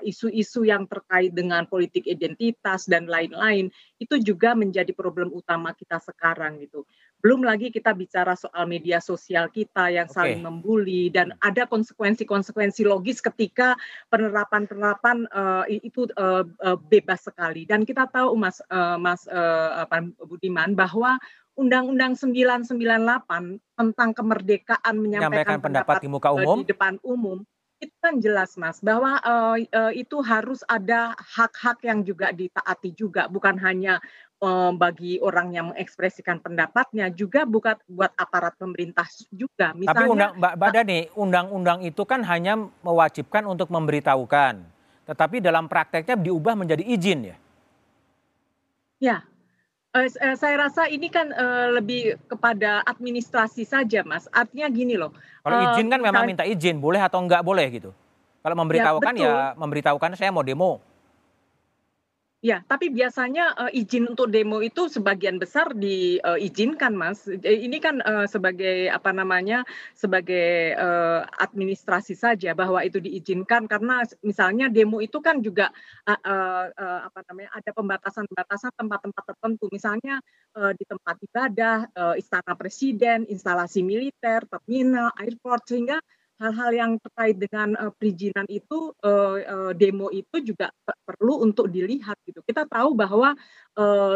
[0.00, 3.68] isu-isu uh, yang terkait dengan politik identitas dan lain-lain
[4.00, 6.88] itu juga menjadi problem utama kita sekarang gitu.
[7.20, 10.48] Belum lagi kita bicara soal media sosial kita yang saling okay.
[10.48, 13.76] membuli dan ada konsekuensi-konsekuensi logis ketika
[14.08, 17.68] penerapan-penerapan uh, itu uh, uh, bebas sekali.
[17.68, 19.84] Dan kita tahu Mas uh, Mas uh,
[20.24, 21.20] Budiman bahwa
[21.56, 22.76] Undang-Undang 998
[23.80, 26.56] tentang kemerdekaan menyampaikan, menyampaikan pendapat, pendapat di muka umum.
[26.60, 27.38] di depan umum
[27.76, 33.28] itu kan jelas mas bahwa uh, uh, itu harus ada hak-hak yang juga ditaati juga
[33.28, 34.00] bukan hanya
[34.40, 39.76] uh, bagi orang yang mengekspresikan pendapatnya juga bukan buat aparat pemerintah juga.
[39.76, 44.64] Misalnya tapi undang Mbak Badani undang-undang itu kan hanya mewajibkan untuk memberitahukan
[45.04, 47.36] tetapi dalam prakteknya diubah menjadi izin ya?
[48.96, 49.16] Ya
[49.96, 54.28] Uh, saya rasa ini kan uh, lebih kepada administrasi saja, Mas.
[54.28, 55.16] Artinya gini loh.
[55.40, 57.96] Kalau izin kan memang minta izin, boleh atau enggak boleh gitu.
[58.44, 60.84] Kalau ya, memberitahukan ya, ya memberitahukan saya mau demo.
[62.46, 67.26] Ya, tapi biasanya uh, izin untuk demo itu sebagian besar diizinkan, uh, Mas.
[67.26, 69.66] Ini kan uh, sebagai apa namanya,
[69.98, 75.74] sebagai uh, administrasi saja bahwa itu diizinkan karena misalnya demo itu kan juga
[76.06, 80.22] uh, uh, uh, apa namanya ada pembatasan-pembatasan tempat-tempat tertentu, misalnya
[80.54, 85.98] uh, di tempat ibadah, uh, istana presiden, instalasi militer, terminal, airport, sehingga
[86.36, 92.20] hal-hal yang terkait dengan uh, perizinan itu uh, uh, demo itu juga perlu untuk dilihat
[92.28, 92.44] gitu.
[92.44, 93.34] Kita tahu bahwa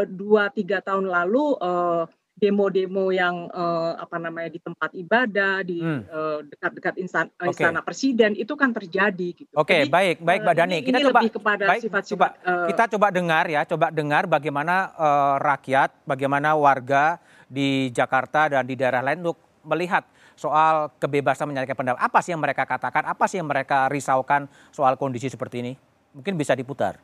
[0.08, 2.08] dua tiga tahun lalu uh,
[2.40, 6.02] demo-demo yang uh, apa namanya di tempat ibadah di hmm.
[6.08, 7.52] uh, dekat-dekat istana, okay.
[7.52, 9.52] istana presiden itu kan terjadi gitu.
[9.52, 10.78] Oke, okay, baik baik Mbak Dani.
[10.80, 15.36] kita ini coba kepada baik, sifat-sifat uh, kita coba dengar ya, coba dengar bagaimana uh,
[15.36, 20.08] rakyat, bagaimana warga di Jakarta dan di daerah lain untuk melihat
[20.40, 22.00] soal kebebasan menyampaikan pendapat.
[22.00, 23.04] Apa sih yang mereka katakan?
[23.04, 25.72] Apa sih yang mereka risaukan soal kondisi seperti ini?
[26.16, 26.96] Mungkin bisa diputar.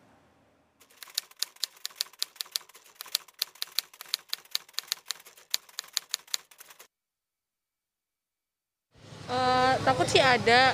[9.28, 10.72] Uh, takut sih ada.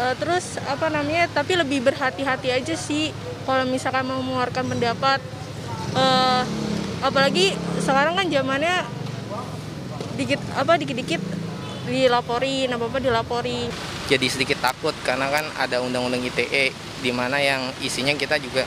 [0.00, 1.28] Uh, terus apa namanya?
[1.28, 3.12] Tapi lebih berhati-hati aja sih
[3.44, 5.20] kalau misalkan mau mengeluarkan pendapat.
[5.92, 6.40] Uh,
[7.04, 7.52] apalagi
[7.84, 8.80] sekarang kan zamannya
[10.16, 11.39] dikit apa dikit-dikit
[11.86, 13.68] dilaporin apa apa dilaporin.
[14.10, 18.66] Jadi sedikit takut karena kan ada undang-undang ITE di mana yang isinya kita juga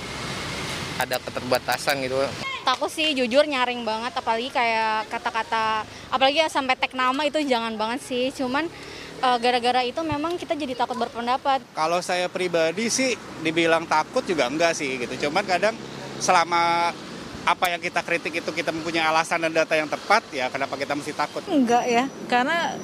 [0.97, 2.15] ada keterbatasan gitu.
[2.63, 7.75] Takut sih jujur nyaring banget apalagi kayak kata-kata apalagi ya sampai tag nama itu jangan
[7.75, 8.31] banget sih.
[8.31, 8.71] Cuman
[9.19, 11.59] eh, gara-gara itu memang kita jadi takut berpendapat.
[11.75, 15.27] Kalau saya pribadi sih dibilang takut juga enggak sih gitu.
[15.27, 15.75] Cuman kadang
[16.23, 16.95] selama
[17.43, 20.95] apa yang kita kritik itu kita mempunyai alasan dan data yang tepat ya kenapa kita
[20.95, 21.43] mesti takut?
[21.51, 22.79] Enggak ya karena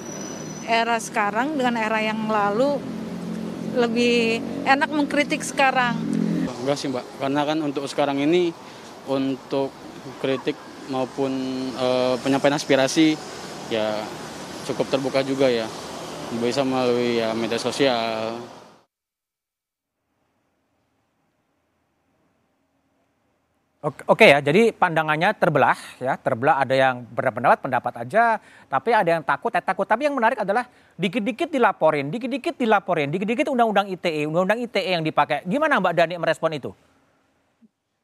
[0.70, 2.78] era sekarang dengan era yang lalu
[3.74, 4.38] lebih
[4.70, 5.98] enak mengkritik sekarang.
[6.62, 8.54] Enggak sih mbak, karena kan untuk sekarang ini
[9.10, 9.74] untuk
[10.22, 10.54] kritik
[10.94, 11.34] maupun
[11.74, 11.88] e,
[12.22, 13.18] penyampaian aspirasi
[13.74, 14.06] ya
[14.70, 15.66] cukup terbuka juga ya,
[16.38, 18.38] bisa melalui ya media sosial.
[23.80, 28.36] Oke ya, jadi pandangannya terbelah ya, terbelah ada yang berpendapat pendapat aja,
[28.68, 29.88] tapi ada yang takut, eh, takut.
[29.88, 30.68] Tapi yang menarik adalah
[31.00, 35.48] dikit-dikit dilaporin, dikit-dikit dilaporin, dikit-dikit undang-undang ITE, undang-undang ITE yang dipakai.
[35.48, 36.76] Gimana Mbak Dani merespon itu?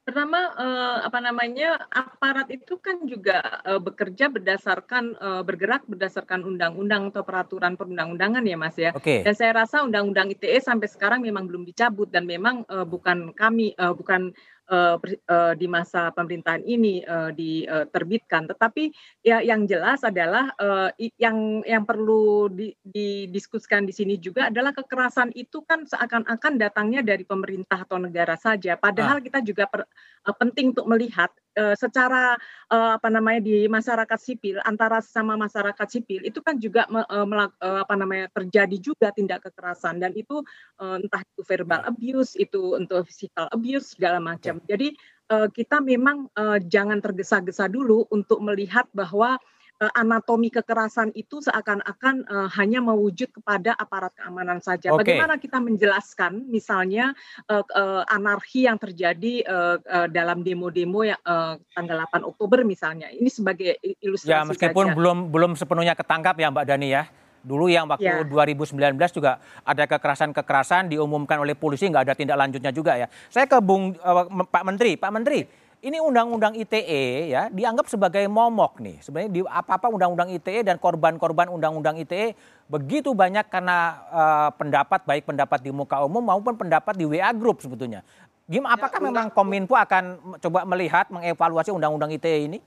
[0.08, 7.12] Pertama, eh, apa namanya aparat itu kan juga eh, bekerja berdasarkan eh, bergerak berdasarkan undang-undang
[7.12, 8.96] atau peraturan perundang-undangan ya, Mas ya.
[8.96, 9.28] Okay.
[9.28, 13.76] Dan saya rasa undang-undang ITE sampai sekarang memang belum dicabut dan memang eh, bukan kami,
[13.76, 14.32] eh, bukan
[14.70, 18.50] uh, uh, di masa pemerintahan ini uh, diterbitkan.
[18.50, 18.84] Tetapi
[19.26, 25.34] ya yang jelas adalah uh, yang yang perlu di, didiskusikan di sini juga adalah kekerasan
[25.38, 28.78] itu kan seakan-akan datangnya dari pemerintah atau negara saja.
[28.78, 29.24] Padahal ah.
[29.24, 29.86] kita juga per,
[30.26, 32.36] uh, penting untuk melihat uh, secara
[32.72, 37.56] uh, apa namanya di masyarakat sipil antara sesama masyarakat sipil itu kan juga uh, melak,
[37.60, 40.00] uh, apa namanya terjadi juga tindak kekerasan.
[40.00, 40.44] Dan itu
[40.80, 44.62] uh, entah itu verbal abuse itu untuk physical abuse segala macam.
[44.68, 44.96] Jadi
[45.32, 49.40] uh, kita memang uh, jangan tergesa-gesa dulu untuk melihat bahwa
[49.80, 54.96] anatomi kekerasan itu seakan-akan uh, hanya mewujud kepada aparat keamanan saja.
[54.96, 55.04] Oke.
[55.04, 57.12] Bagaimana kita menjelaskan misalnya
[57.52, 63.12] uh, uh, anarki yang terjadi uh, uh, dalam demo-demo yang uh, tanggal 8 Oktober misalnya.
[63.12, 64.96] Ini sebagai ilustrasi Ya meskipun saja.
[64.96, 67.04] belum belum sepenuhnya ketangkap ya Mbak Dani ya.
[67.46, 68.26] Dulu yang waktu Ya.
[68.26, 73.06] 2019 juga ada kekerasan-kekerasan diumumkan oleh polisi nggak ada tindak lanjutnya juga ya.
[73.30, 75.46] Saya ke Bung eh, Pak Menteri, Pak Menteri,
[75.86, 78.98] ini undang-undang ITE ya dianggap sebagai momok nih.
[79.06, 82.34] Sebenarnya di apa-apa undang-undang ITE dan korban-korban undang-undang ITE
[82.66, 87.62] begitu banyak karena eh, pendapat baik pendapat di muka umum maupun pendapat di WA group
[87.62, 88.02] sebetulnya.
[88.50, 92.60] Gimana apakah memang Kominfo akan coba melihat mengevaluasi undang-undang ITE ini?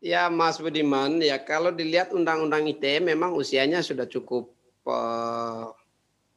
[0.00, 4.52] Ya Mas Budiman, ya kalau dilihat Undang-Undang ITE memang usianya sudah cukup
[4.88, 5.64] eh,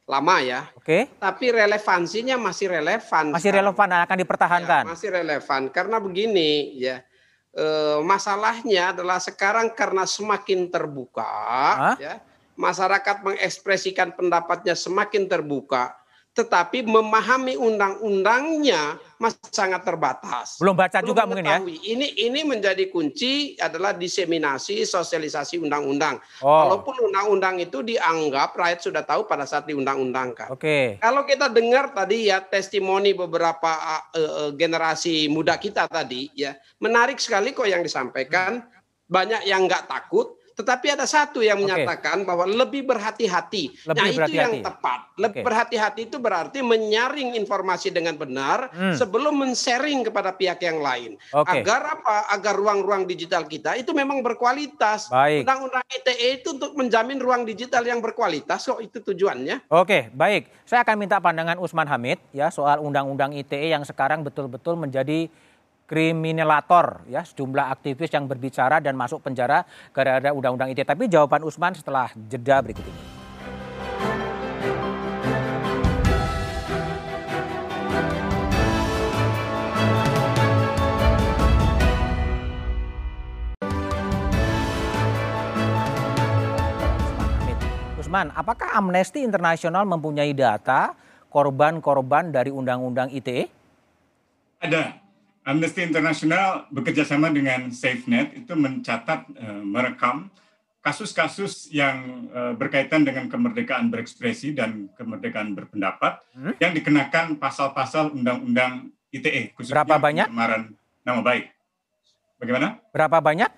[0.10, 0.66] lama ya.
[0.74, 1.06] Oke.
[1.22, 3.38] Tapi relevansinya masih relevan.
[3.38, 4.84] Masih relevan dan akan dipertahankan.
[4.84, 7.06] Ya, masih relevan karena begini ya.
[7.54, 12.22] eh, masalahnya adalah sekarang karena semakin terbuka ya,
[12.54, 15.98] masyarakat mengekspresikan pendapatnya semakin terbuka,
[16.38, 20.56] tetapi memahami undang-undangnya masih sangat terbatas.
[20.64, 21.60] Belum baca Belum juga mungkin ya.
[21.60, 26.24] Ini ini menjadi kunci adalah diseminasi sosialisasi undang-undang.
[26.40, 26.48] Oh.
[26.48, 30.48] Walaupun undang-undang itu dianggap rakyat sudah tahu pada saat diundang-undangkan.
[30.56, 30.96] Oke.
[31.04, 37.20] Kalau kita dengar tadi ya testimoni beberapa uh, uh, generasi muda kita tadi ya menarik
[37.20, 38.64] sekali kok yang disampaikan
[39.12, 43.88] banyak yang nggak takut tetapi ada satu yang menyatakan bahwa lebih berhati-hati.
[43.88, 45.16] Lebih nah itu yang tepat.
[45.16, 45.48] Lebih Oke.
[45.48, 48.92] berhati-hati itu berarti menyaring informasi dengan benar Hmm.
[48.92, 51.16] sebelum men-sharing kepada pihak yang lain.
[51.32, 51.64] Oke.
[51.64, 52.28] Agar apa?
[52.36, 55.08] Agar ruang-ruang digital kita itu memang berkualitas.
[55.08, 59.72] Undang-undang ITE itu untuk menjamin ruang digital yang berkualitas kok itu tujuannya.
[59.72, 60.52] Oke, baik.
[60.68, 65.32] Saya akan minta pandangan Usman Hamid ya soal undang-undang ITE yang sekarang betul-betul menjadi
[65.90, 70.86] kriminalator ya sejumlah aktivis yang berbicara dan masuk penjara gara-gara undang-undang ITE.
[70.86, 73.02] Tapi jawaban Usman setelah jeda berikut ini.
[87.98, 90.94] Usman apakah Amnesty International mempunyai data
[91.34, 93.10] korban-korban dari undang-undang?
[93.10, 93.50] ITE?
[94.62, 95.09] Ada.
[95.50, 100.30] Amnesty International bekerjasama dengan SafeNet itu mencatat, eh, merekam
[100.80, 106.54] kasus-kasus yang eh, berkaitan dengan kemerdekaan berekspresi dan kemerdekaan berpendapat Hmm?
[106.62, 110.30] yang dikenakan pasal-pasal undang-undang ITE, khususnya Berapa banyak?
[110.30, 110.64] pencemaran
[111.02, 111.46] nama baik.
[112.38, 112.68] Bagaimana?
[112.94, 113.50] Berapa banyak?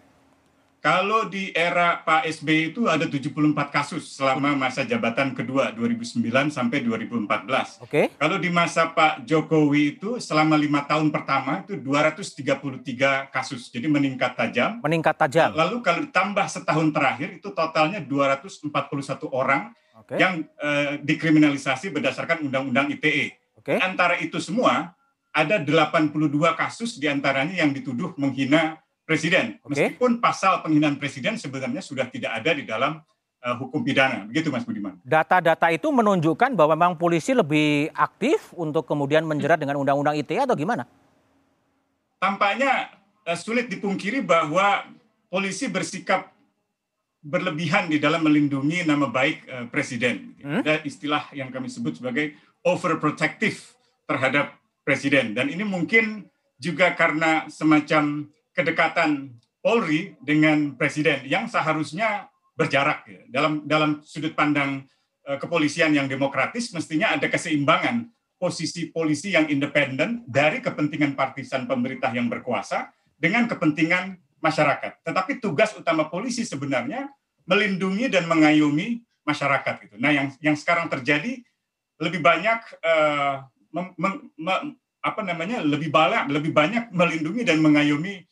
[0.82, 6.82] Kalau di era Pak SBY itu ada 74 kasus selama masa jabatan kedua 2009 sampai
[6.82, 7.86] 2014.
[7.86, 8.10] Oke.
[8.18, 14.34] Kalau di masa Pak Jokowi itu selama lima tahun pertama itu 233 kasus, jadi meningkat
[14.34, 14.82] tajam.
[14.82, 15.54] Meningkat tajam.
[15.54, 18.74] Lalu kalau ditambah setahun terakhir itu totalnya 241
[19.30, 20.18] orang Oke.
[20.18, 23.38] yang eh, dikriminalisasi berdasarkan Undang-Undang ITE.
[23.54, 23.78] Oke.
[23.78, 24.98] Antara itu semua
[25.30, 26.10] ada 82
[26.58, 28.82] kasus di antaranya yang dituduh menghina
[29.12, 29.60] presiden.
[29.68, 29.76] Oke.
[29.76, 33.04] Meskipun pasal penghinaan presiden sebenarnya sudah tidak ada di dalam
[33.44, 34.24] eh, hukum pidana.
[34.32, 34.96] Begitu Mas Budiman.
[35.04, 40.56] Data-data itu menunjukkan bahwa memang polisi lebih aktif untuk kemudian menjerat dengan undang-undang ITE atau
[40.56, 40.88] gimana?
[42.22, 42.94] tampaknya
[43.26, 44.86] eh, sulit dipungkiri bahwa
[45.34, 46.30] polisi bersikap
[47.26, 50.38] berlebihan di dalam melindungi nama baik eh, presiden.
[50.38, 50.62] Hmm?
[50.62, 53.58] Ada istilah yang kami sebut sebagai overprotective
[54.06, 54.54] terhadap
[54.86, 56.30] presiden dan ini mungkin
[56.62, 63.22] juga karena semacam kedekatan Polri dengan presiden yang seharusnya berjarak ya.
[63.30, 64.86] dalam dalam sudut pandang
[65.26, 68.10] eh, kepolisian yang demokratis mestinya ada keseimbangan
[68.42, 75.06] posisi polisi yang independen dari kepentingan partisan pemerintah yang berkuasa dengan kepentingan masyarakat.
[75.06, 77.06] Tetapi tugas utama polisi sebenarnya
[77.46, 79.96] melindungi dan mengayomi masyarakat gitu.
[80.02, 81.38] Nah, yang yang sekarang terjadi
[82.02, 83.36] lebih banyak eh,
[83.70, 88.26] mem- mem- me- apa namanya lebih banyak lebih banyak melindungi dan mengayomi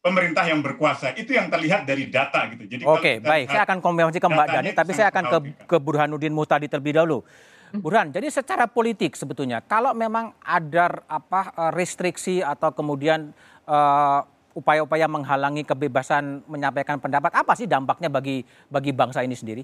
[0.00, 1.12] pemerintah yang berkuasa.
[1.14, 2.64] Itu yang terlihat dari data gitu.
[2.66, 3.46] Jadi Oke, kita baik.
[3.52, 7.22] Saya akan konfirmasi ke Mbak Dani, tapi saya akan ke, ke Burhanuddin Muhtadi terlebih dahulu.
[7.70, 13.30] Burhan, jadi secara politik sebetulnya, kalau memang ada apa eh, restriksi atau kemudian
[13.70, 14.20] eh,
[14.58, 19.62] upaya-upaya menghalangi kebebasan menyampaikan pendapat, apa sih dampaknya bagi bagi bangsa ini sendiri?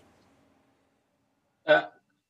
[1.67, 1.85] Eh,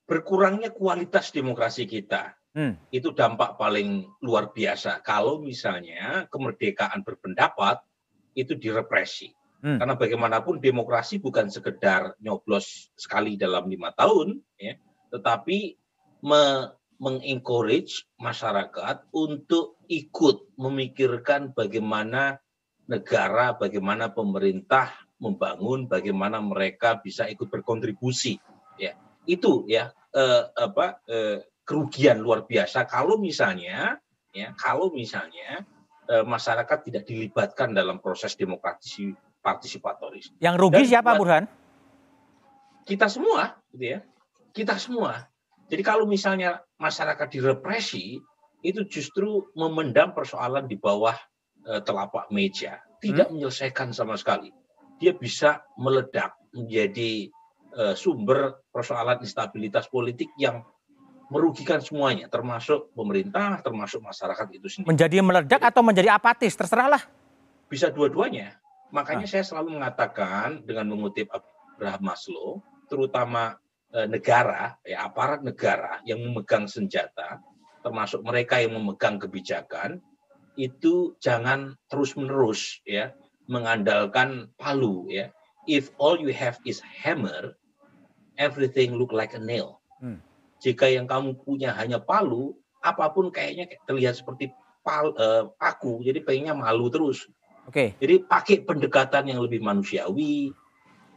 [0.08, 2.72] berkurangnya kualitas demokrasi kita Hmm.
[2.88, 7.84] itu dampak paling luar biasa kalau misalnya kemerdekaan berpendapat
[8.36, 9.32] itu direpresi.
[9.64, 9.80] Hmm.
[9.80, 14.76] Karena bagaimanapun demokrasi bukan sekedar nyoblos sekali dalam lima tahun, ya,
[15.08, 15.80] tetapi
[16.20, 22.40] me- mengencourage masyarakat untuk ikut memikirkan bagaimana
[22.88, 28.36] negara, bagaimana pemerintah membangun, bagaimana mereka bisa ikut berkontribusi.
[28.76, 33.98] Ya, itu ya eh, apa eh, kerugian luar biasa kalau misalnya
[34.30, 35.66] ya kalau misalnya
[36.10, 40.34] eh, masyarakat tidak dilibatkan dalam proses demokrasi partisipatoris.
[40.42, 41.44] Yang rugi Dan, siapa Burhan?
[42.86, 44.00] Kita semua, gitu ya.
[44.50, 45.26] Kita semua.
[45.66, 48.18] Jadi kalau misalnya masyarakat direpresi,
[48.62, 51.14] itu justru memendam persoalan di bawah
[51.66, 53.38] uh, telapak meja, tidak hmm?
[53.38, 54.50] menyelesaikan sama sekali.
[54.98, 57.28] Dia bisa meledak menjadi
[57.76, 60.64] uh, sumber persoalan instabilitas politik yang
[61.26, 64.90] merugikan semuanya, termasuk pemerintah, termasuk masyarakat itu sendiri.
[64.94, 67.02] Menjadi meledak atau menjadi apatis, terserahlah.
[67.66, 68.54] Bisa dua-duanya.
[68.94, 69.30] Makanya ah.
[69.30, 73.58] saya selalu mengatakan dengan mengutip Abraham Maslow, terutama
[73.90, 77.42] eh, negara, ya aparat negara yang memegang senjata,
[77.82, 79.98] termasuk mereka yang memegang kebijakan,
[80.56, 83.12] itu jangan terus-menerus ya
[83.50, 85.30] mengandalkan palu ya.
[85.66, 87.58] If all you have is hammer,
[88.38, 89.82] everything look like a nail.
[89.98, 90.22] Hmm.
[90.66, 94.50] Jika yang kamu punya hanya palu, apa pun kayaknya terlihat seperti
[94.82, 97.30] pal, uh, paku, jadi pengennya malu terus.
[97.70, 97.70] Oke.
[97.70, 97.88] Okay.
[98.02, 100.50] Jadi pakai pendekatan yang lebih manusiawi,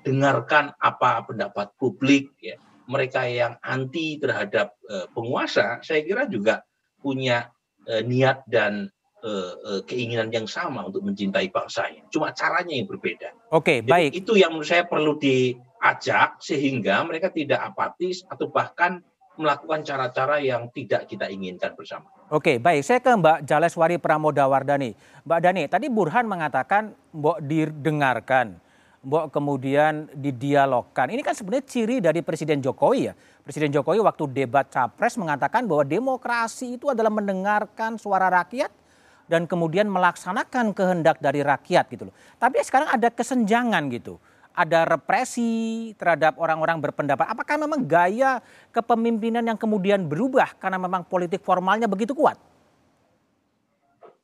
[0.05, 2.61] dengarkan apa pendapat publik ya.
[2.89, 6.65] Mereka yang anti terhadap uh, penguasa, saya kira juga
[7.01, 7.53] punya
[7.85, 8.89] uh, niat dan
[9.21, 12.05] uh, uh, keinginan yang sama untuk mencintai bangsanya.
[12.09, 13.29] Cuma caranya yang berbeda.
[13.53, 14.17] Oke, okay, baik.
[14.17, 19.05] Itu yang menurut saya perlu diajak sehingga mereka tidak apatis atau bahkan
[19.39, 22.11] melakukan cara-cara yang tidak kita inginkan bersama.
[22.27, 22.83] Oke, baik.
[22.83, 24.91] Saya ke Mbak Jaleswari Pramodawardani.
[25.23, 28.59] Mbak Dani, tadi Burhan mengatakan Mbok didengarkan,
[28.99, 31.07] Mbok kemudian didialogkan.
[31.07, 33.15] Ini kan sebenarnya ciri dari Presiden Jokowi ya.
[33.41, 38.69] Presiden Jokowi waktu debat Capres mengatakan bahwa demokrasi itu adalah mendengarkan suara rakyat
[39.31, 42.15] dan kemudian melaksanakan kehendak dari rakyat gitu loh.
[42.35, 44.19] Tapi sekarang ada kesenjangan gitu
[44.59, 47.31] ada represi terhadap orang-orang berpendapat.
[47.31, 48.43] Apakah memang gaya
[48.75, 52.35] kepemimpinan yang kemudian berubah karena memang politik formalnya begitu kuat?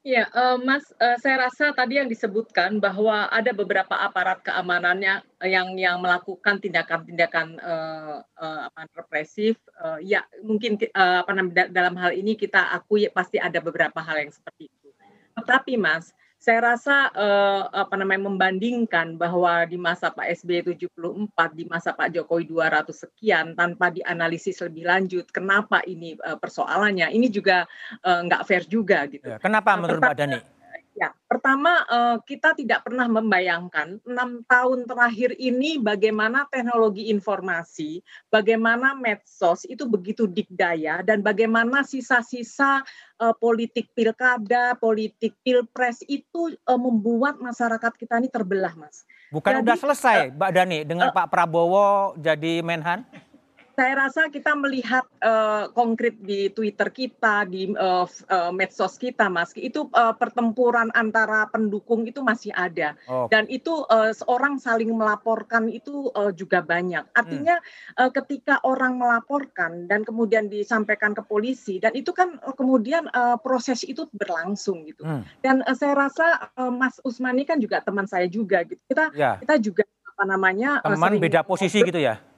[0.05, 5.73] Ya, uh, Mas, uh, saya rasa tadi yang disebutkan bahwa ada beberapa aparat keamanannya yang
[5.81, 9.57] yang melakukan tindakan-tindakan uh, uh, represif.
[9.81, 11.25] Uh, ya, mungkin uh,
[11.73, 14.93] dalam hal ini kita akui pasti ada beberapa hal yang seperti itu.
[15.41, 16.13] Tetapi, Mas,
[16.45, 22.13] saya rasa eh, apa namanya membandingkan bahwa di masa Pak SBY 74 di masa Pak
[22.13, 27.65] Jokowi 200 sekian tanpa dianalisis lebih lanjut kenapa ini eh, persoalannya ini juga
[28.05, 29.25] eh, nggak fair juga gitu.
[29.25, 30.54] Ya, kenapa menurut Mbak Dani?
[30.95, 37.99] Ya, pertama uh, kita tidak pernah membayangkan enam tahun terakhir ini bagaimana teknologi informasi,
[38.31, 42.79] bagaimana medsos itu begitu dikdaya dan bagaimana sisa-sisa
[43.19, 49.03] uh, politik pilkada, politik pilpres itu uh, membuat masyarakat kita ini terbelah, Mas.
[49.35, 53.03] Bukan Jadi, udah selesai, Mbak Dani, dengan uh, Pak Prabowo jadi Menhan?
[53.75, 59.51] Saya rasa kita melihat uh, konkret di Twitter kita, di uh, uh, medsos kita, Mas,
[59.59, 63.27] itu uh, pertempuran antara pendukung itu masih ada, oh.
[63.27, 67.03] dan itu uh, seorang saling melaporkan itu uh, juga banyak.
[67.11, 67.99] Artinya hmm.
[67.99, 73.35] uh, ketika orang melaporkan dan kemudian disampaikan ke polisi, dan itu kan uh, kemudian uh,
[73.35, 75.03] proses itu berlangsung gitu.
[75.03, 75.27] Hmm.
[75.43, 78.79] Dan uh, saya rasa uh, Mas Usmani kan juga teman saya juga gitu.
[78.87, 79.35] Kita ya.
[79.43, 79.83] kita juga
[80.15, 82.34] apa namanya teman uh, beda posisi gitu ya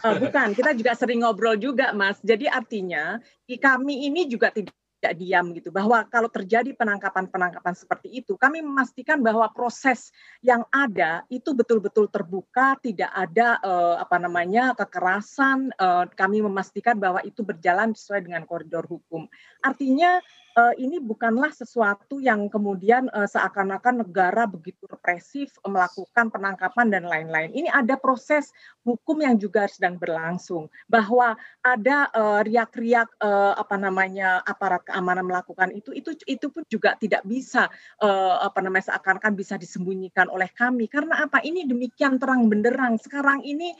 [0.00, 2.16] Uh, bukan, kita juga sering ngobrol juga, Mas.
[2.24, 5.74] Jadi artinya kami ini juga tidak tidak diam gitu.
[5.74, 10.14] Bahwa kalau terjadi penangkapan-penangkapan seperti itu kami memastikan bahwa proses
[10.46, 15.74] yang ada itu betul-betul terbuka tidak ada uh, apa namanya kekerasan.
[15.74, 19.26] Uh, kami memastikan bahwa itu berjalan sesuai dengan koridor hukum.
[19.58, 20.22] Artinya
[20.56, 27.04] uh, ini bukanlah sesuatu yang kemudian uh, seakan-akan negara begitu represif uh, melakukan penangkapan dan
[27.08, 27.50] lain-lain.
[27.52, 28.52] Ini ada proses
[28.84, 32.10] hukum yang juga sedang berlangsung bahwa ada
[32.42, 37.70] riak-riak uh, apa namanya aparat keamanan melakukan itu itu itu pun juga tidak bisa
[38.02, 43.40] uh, apa namanya seakan-akan bisa disembunyikan oleh kami karena apa ini demikian terang benderang sekarang
[43.46, 43.72] ini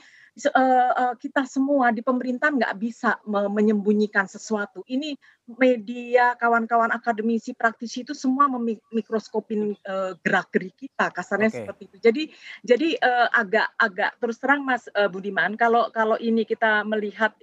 [1.20, 4.80] kita semua di pemerintahan nggak bisa menyembunyikan sesuatu.
[4.88, 5.12] Ini
[5.58, 9.74] media, kawan-kawan akademisi, praktisi itu semua memikroskopin
[10.22, 11.58] gerak-gerik kita, kasarnya okay.
[11.62, 11.96] seperti itu.
[11.98, 12.22] Jadi
[12.62, 12.88] jadi
[13.34, 17.34] agak-agak terus terang Mas Budiman, kalau kalau ini kita melihat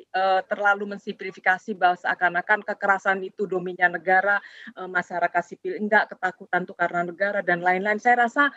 [0.48, 4.40] terlalu mensimplifikasi bahwa seakan-akan kekerasan itu dominnya negara,
[4.76, 8.00] masyarakat sipil enggak, ketakutan itu karena negara dan lain-lain.
[8.00, 8.48] Saya rasa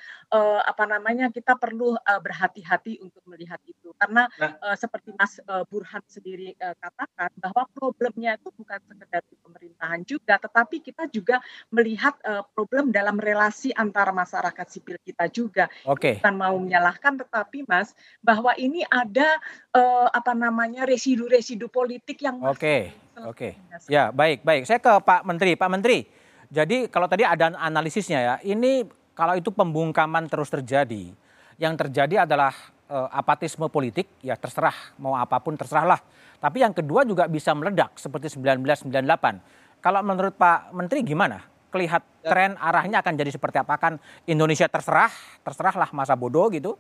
[0.67, 4.59] apa namanya kita perlu berhati-hati untuk melihat itu karena nah.
[4.63, 10.05] uh, seperti Mas uh, Burhan sendiri uh, katakan bahwa problemnya itu bukan sekedar di pemerintahan
[10.05, 11.41] juga, tetapi kita juga
[11.73, 15.73] melihat uh, problem dalam relasi antara masyarakat sipil kita juga.
[15.89, 15.97] Oke.
[15.97, 16.15] Okay.
[16.21, 19.41] Bukan mau menyalahkan, tetapi Mas bahwa ini ada
[19.73, 23.25] uh, apa namanya residu-residu politik yang Oke, okay.
[23.25, 23.49] oke.
[23.57, 23.89] Okay.
[23.89, 24.69] Ya baik baik.
[24.69, 26.05] Saya ke Pak Menteri, Pak Menteri.
[26.53, 28.85] Jadi kalau tadi ada analisisnya ya, ini
[29.17, 31.09] kalau itu pembungkaman terus terjadi,
[31.57, 32.53] yang terjadi adalah
[32.93, 36.01] uh, apatisme politik, ya terserah mau apa pun terserahlah.
[36.43, 39.79] Tapi yang kedua juga bisa meledak seperti 1998.
[39.79, 41.39] Kalau menurut Pak Menteri gimana?
[41.71, 42.35] Kelihat ya.
[42.35, 43.79] tren arahnya akan jadi seperti apa?
[43.79, 45.15] Kan Indonesia terserah,
[45.47, 46.75] terserahlah masa bodoh gitu?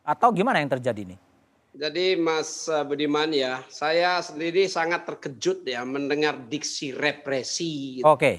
[0.00, 1.20] Atau gimana yang terjadi nih?
[1.72, 8.00] Jadi Mas Budiman ya, saya sendiri sangat terkejut ya mendengar diksi represi.
[8.00, 8.16] Oke.
[8.16, 8.36] Okay.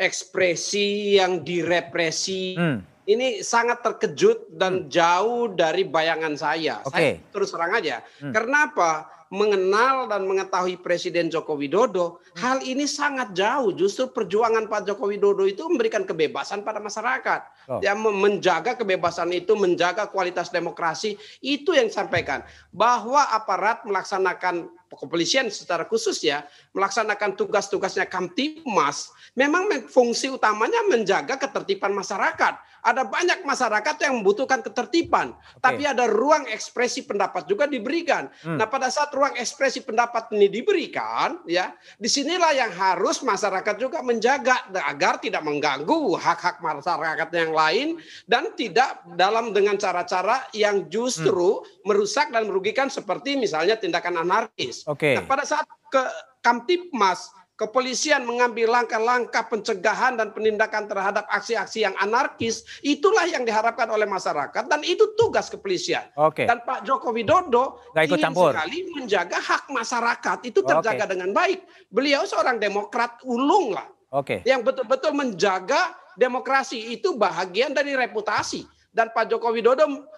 [0.00, 2.56] Ekspresi yang direpresi.
[2.56, 4.88] Hmm ini sangat terkejut dan hmm.
[4.92, 6.84] jauh dari bayangan saya.
[6.84, 7.20] Okay.
[7.20, 8.04] Saya terus terang aja.
[8.20, 8.32] Hmm.
[8.32, 9.08] Kenapa?
[9.30, 12.42] Mengenal dan mengetahui Presiden Joko Widodo, hmm.
[12.42, 13.70] hal ini sangat jauh.
[13.70, 17.70] Justru perjuangan Pak Joko Widodo itu memberikan kebebasan pada masyarakat.
[17.70, 17.78] Oh.
[17.78, 22.42] Ya menjaga kebebasan itu, menjaga kualitas demokrasi, itu yang disampaikan.
[22.74, 24.66] Bahwa aparat melaksanakan
[24.98, 26.42] kepolisian secara khusus ya
[26.74, 35.36] melaksanakan tugas-tugasnya Kamtipmas memang fungsi utamanya menjaga ketertiban masyarakat ada banyak masyarakat yang membutuhkan ketertiban,
[35.36, 35.60] okay.
[35.60, 38.32] tapi ada ruang ekspresi pendapat juga diberikan.
[38.40, 38.56] Hmm.
[38.56, 44.00] Nah, pada saat ruang ekspresi pendapat ini diberikan, ya, di sinilah yang harus masyarakat juga
[44.00, 47.88] menjaga agar tidak mengganggu hak-hak masyarakat yang lain
[48.24, 51.84] dan tidak dalam dengan cara-cara yang justru hmm.
[51.84, 54.88] merusak dan merugikan seperti misalnya tindakan anarkis.
[54.88, 55.20] Okay.
[55.20, 56.02] Nah, pada saat ke
[56.40, 57.28] Kamtipmas
[57.60, 64.64] kepolisian mengambil langkah-langkah pencegahan dan penindakan terhadap aksi-aksi yang anarkis, itulah yang diharapkan oleh masyarakat
[64.64, 66.08] dan itu tugas kepolisian.
[66.16, 66.48] Oke.
[66.48, 68.56] Dan Pak Joko Widodo Gak ikut ingin campur.
[68.56, 71.12] sekali menjaga hak masyarakat itu terjaga Oke.
[71.12, 71.60] dengan baik.
[71.92, 73.84] Beliau seorang demokrat ulung lah.
[74.08, 74.40] Oke.
[74.48, 80.08] Yang betul-betul menjaga demokrasi itu bahagian dari reputasi dan Pak Joko Widodo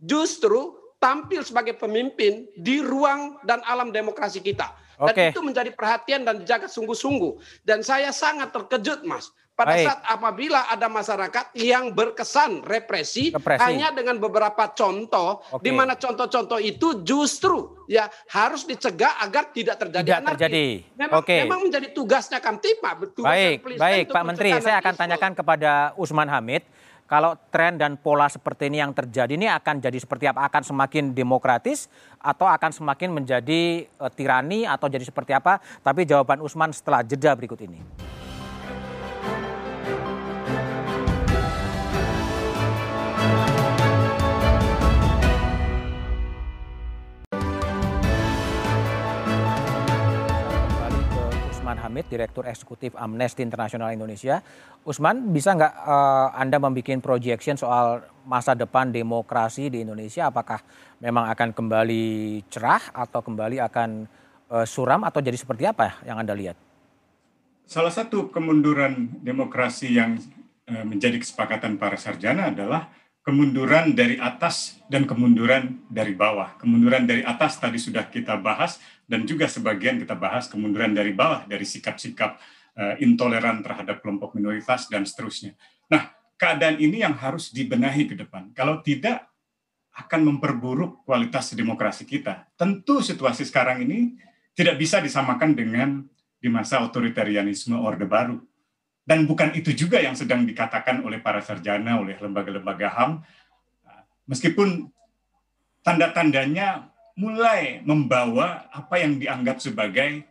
[0.00, 4.72] justru tampil sebagai pemimpin di ruang dan alam demokrasi kita.
[4.98, 5.28] Dan okay.
[5.34, 7.62] itu menjadi perhatian dan dijaga sungguh-sungguh.
[7.66, 9.30] Dan saya sangat terkejut, Mas.
[9.54, 9.86] Pada Baik.
[9.86, 13.62] saat apabila ada masyarakat yang berkesan represi, represi.
[13.62, 15.62] hanya dengan beberapa contoh, okay.
[15.62, 20.66] di mana contoh-contoh itu justru ya harus dicegah agar tidak terjadi tidak terjadi.
[20.98, 21.46] Memang, okay.
[21.46, 23.14] memang menjadi tugasnya Kamtipmas.
[23.14, 26.66] Baik, baik Pak Menteri, saya akan tanyakan kepada Usman Hamid
[27.04, 30.48] kalau tren dan pola seperti ini yang terjadi ini akan jadi seperti apa?
[30.48, 35.60] Akan semakin demokratis atau akan semakin menjadi uh, tirani atau jadi seperti apa?
[35.84, 37.84] Tapi jawaban Usman setelah jeda berikut ini.
[51.84, 54.40] Hamid, Direktur Eksekutif Amnesty Internasional Indonesia.
[54.88, 60.32] Usman, bisa nggak uh, Anda membuat projection soal masa depan demokrasi di Indonesia?
[60.32, 60.64] Apakah
[61.04, 62.04] memang akan kembali
[62.48, 64.08] cerah atau kembali akan
[64.48, 66.56] uh, suram atau jadi seperti apa yang Anda lihat?
[67.68, 70.16] Salah satu kemunduran demokrasi yang
[70.68, 72.88] uh, menjadi kesepakatan para sarjana adalah
[73.24, 76.60] kemunduran dari atas dan kemunduran dari bawah.
[76.60, 81.44] Kemunduran dari atas tadi sudah kita bahas dan juga sebagian kita bahas kemunduran dari bawah
[81.44, 82.40] dari sikap-sikap
[82.76, 85.54] uh, intoleran terhadap kelompok minoritas dan seterusnya.
[85.88, 88.50] Nah, keadaan ini yang harus dibenahi ke depan.
[88.56, 89.28] Kalau tidak
[89.94, 92.50] akan memperburuk kualitas demokrasi kita.
[92.58, 94.18] Tentu situasi sekarang ini
[94.50, 96.02] tidak bisa disamakan dengan
[96.42, 98.42] di masa otoritarianisme Orde Baru
[99.04, 103.20] dan bukan itu juga yang sedang dikatakan oleh para sarjana, oleh lembaga-lembaga HAM.
[104.24, 104.88] Meskipun
[105.84, 110.26] tanda-tandanya mulai membawa apa yang dianggap sebagai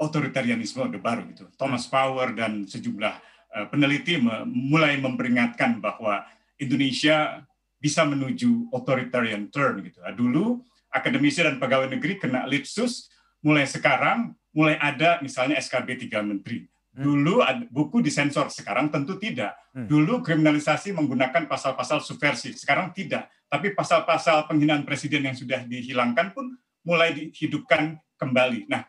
[0.00, 1.46] otoritarianisme Orde Baru gitu.
[1.54, 3.14] Thomas Power dan sejumlah
[3.54, 4.18] uh, peneliti
[4.48, 6.24] mulai memperingatkan bahwa
[6.58, 7.44] Indonesia
[7.78, 10.00] bisa menuju authoritarian turn gitu.
[10.00, 13.12] Nah, dulu akademisi dan pegawai negeri kena litsus,
[13.44, 16.64] mulai sekarang mulai ada misalnya SKB 3 menteri.
[16.94, 19.58] Dulu ada buku disensor, sekarang tentu tidak.
[19.74, 19.90] Hmm.
[19.90, 23.26] Dulu kriminalisasi menggunakan pasal-pasal subversif, sekarang tidak.
[23.50, 26.54] Tapi pasal-pasal penghinaan presiden yang sudah dihilangkan pun
[26.86, 28.70] mulai dihidupkan kembali.
[28.70, 28.86] Nah,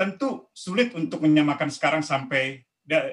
[0.00, 2.64] tentu sulit untuk menyamakan sekarang sampai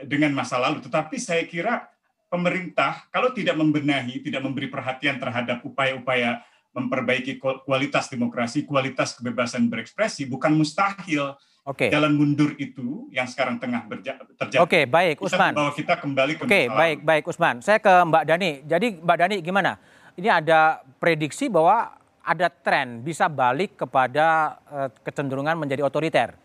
[0.08, 0.80] dengan masa lalu.
[0.80, 1.84] Tetapi saya kira
[2.32, 6.40] pemerintah kalau tidak membenahi, tidak memberi perhatian terhadap upaya-upaya
[6.72, 11.34] memperbaiki kualitas demokrasi, kualitas kebebasan berekspresi, bukan mustahil
[11.68, 11.92] Oke.
[11.92, 14.64] Jalan mundur itu yang sekarang tengah terjadi.
[14.64, 15.52] Oke, baik Usman.
[15.52, 17.60] Bahwa kita kembali ke Oke, baik baik Usman.
[17.60, 18.52] Saya ke Mbak Dani.
[18.64, 19.76] Jadi Mbak Dani gimana?
[20.16, 21.92] Ini ada prediksi bahwa
[22.24, 26.40] ada tren bisa balik kepada uh, kecenderungan menjadi otoriter.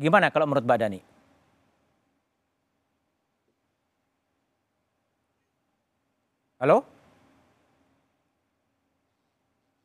[0.00, 1.00] Gimana kalau menurut Mbak Dani?
[6.64, 6.91] Halo?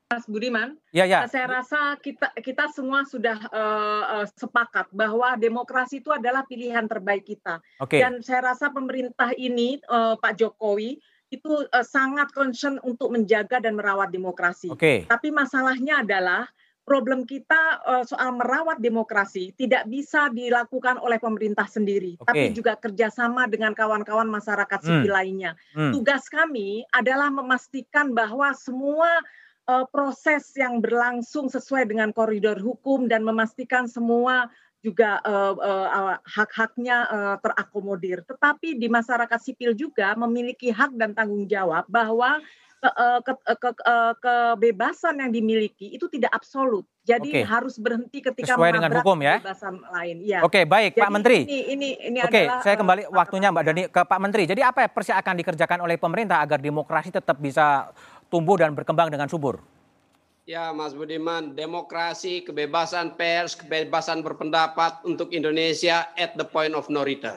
[0.07, 1.27] Mas Budiman, ya, ya.
[1.27, 7.27] saya rasa kita kita semua sudah uh, uh, sepakat bahwa demokrasi itu adalah pilihan terbaik
[7.27, 7.59] kita.
[7.83, 7.99] Okay.
[7.99, 10.95] Dan saya rasa pemerintah ini uh, Pak Jokowi
[11.27, 14.71] itu uh, sangat concern untuk menjaga dan merawat demokrasi.
[14.71, 15.03] Okay.
[15.11, 16.47] Tapi masalahnya adalah
[16.87, 22.31] problem kita uh, soal merawat demokrasi tidak bisa dilakukan oleh pemerintah sendiri, okay.
[22.31, 25.17] tapi juga kerjasama dengan kawan-kawan masyarakat sipil hmm.
[25.19, 25.51] lainnya.
[25.75, 25.91] Hmm.
[25.91, 29.11] Tugas kami adalah memastikan bahwa semua
[29.67, 34.47] uh, proses yang berlangsung sesuai dengan koridor hukum dan memastikan semua
[34.81, 38.23] juga uh, uh, hak-haknya uh, terakomodir.
[38.23, 42.39] Tetapi di masyarakat sipil juga memiliki hak dan tanggung jawab bahwa
[42.77, 42.93] ke,
[43.25, 46.85] ke, ke, ke, kebebasan yang dimiliki itu tidak absolut.
[47.07, 47.43] Jadi okay.
[47.47, 49.41] harus berhenti ketika Sesuai dengan hukum ya.
[49.41, 50.15] Kebebasan lain.
[50.21, 50.45] Ya.
[50.45, 51.39] Oke, okay, baik Jadi Pak Menteri.
[51.47, 54.43] Ini ini ini Oke, okay, adalah saya kembali uh, waktunya Mbak Dani ke Pak Menteri.
[54.45, 57.89] Jadi apa yang persi akan dikerjakan oleh pemerintah agar demokrasi tetap bisa
[58.27, 59.59] tumbuh dan berkembang dengan subur?
[60.47, 67.03] Ya, Mas Budiman, demokrasi, kebebasan pers, kebebasan berpendapat untuk Indonesia at the point of no
[67.03, 67.35] return.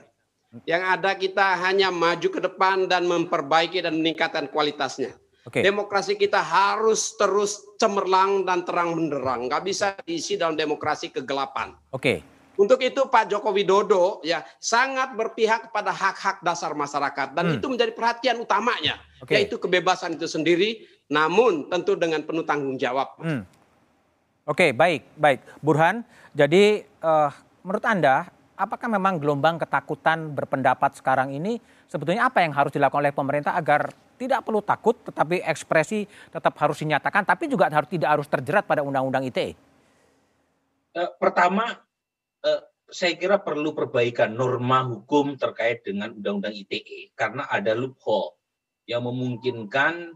[0.67, 5.15] Yang ada kita hanya maju ke depan dan memperbaiki dan meningkatkan kualitasnya.
[5.47, 5.67] Okay.
[5.67, 9.51] Demokrasi kita harus terus cemerlang dan terang benderang.
[9.51, 11.75] Nggak bisa diisi dalam demokrasi kegelapan.
[11.91, 12.23] Oke.
[12.23, 12.40] Okay.
[12.61, 17.57] Untuk itu Pak Joko Widodo ya sangat berpihak kepada hak-hak dasar masyarakat dan hmm.
[17.57, 19.41] itu menjadi perhatian utamanya, okay.
[19.41, 23.17] yaitu kebebasan itu sendiri, namun tentu dengan penuh tanggung jawab.
[23.17, 23.49] Hmm.
[24.45, 26.05] Oke, okay, baik, baik, Burhan.
[26.37, 27.33] Jadi uh,
[27.65, 28.29] menurut Anda,
[28.61, 31.57] apakah memang gelombang ketakutan berpendapat sekarang ini
[31.89, 33.89] sebetulnya apa yang harus dilakukan oleh pemerintah agar
[34.21, 38.85] tidak perlu takut, tetapi ekspresi tetap harus dinyatakan, tapi juga harus tidak harus terjerat pada
[38.85, 39.57] undang-undang ITE?
[40.93, 41.81] Uh, pertama,
[42.45, 48.37] uh, saya kira perlu perbaikan norma hukum terkait dengan undang-undang ITE karena ada loophole
[48.85, 50.15] yang memungkinkan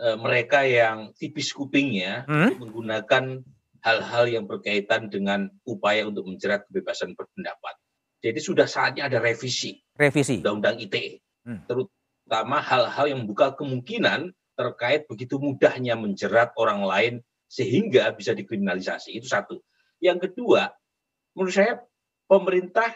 [0.00, 2.56] uh, mereka yang tipis kupingnya hmm?
[2.62, 3.44] menggunakan
[3.84, 7.78] hal-hal yang berkaitan dengan upaya untuk menjerat kebebasan berpendapat.
[8.24, 9.78] Jadi sudah saatnya ada revisi.
[9.94, 10.42] Revisi.
[10.42, 11.22] Undang-undang ITE.
[11.46, 11.62] Hmm.
[11.70, 11.92] Terut
[12.26, 17.14] terutama hal-hal yang membuka kemungkinan terkait begitu mudahnya menjerat orang lain
[17.46, 19.14] sehingga bisa dikriminalisasi.
[19.14, 19.62] Itu satu.
[20.02, 20.74] Yang kedua,
[21.36, 21.84] menurut saya
[22.26, 22.90] pemerintah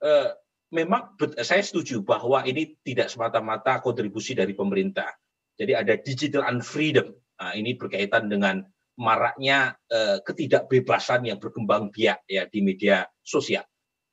[0.00, 0.32] eh,
[0.72, 1.14] memang
[1.44, 5.12] saya setuju bahwa ini tidak semata-mata kontribusi dari pemerintah.
[5.58, 7.12] Jadi ada digital unfreedom.
[7.38, 8.64] Nah, ini berkaitan dengan
[8.98, 13.62] maraknya eh, ketidakbebasan yang berkembang biak ya di media sosial.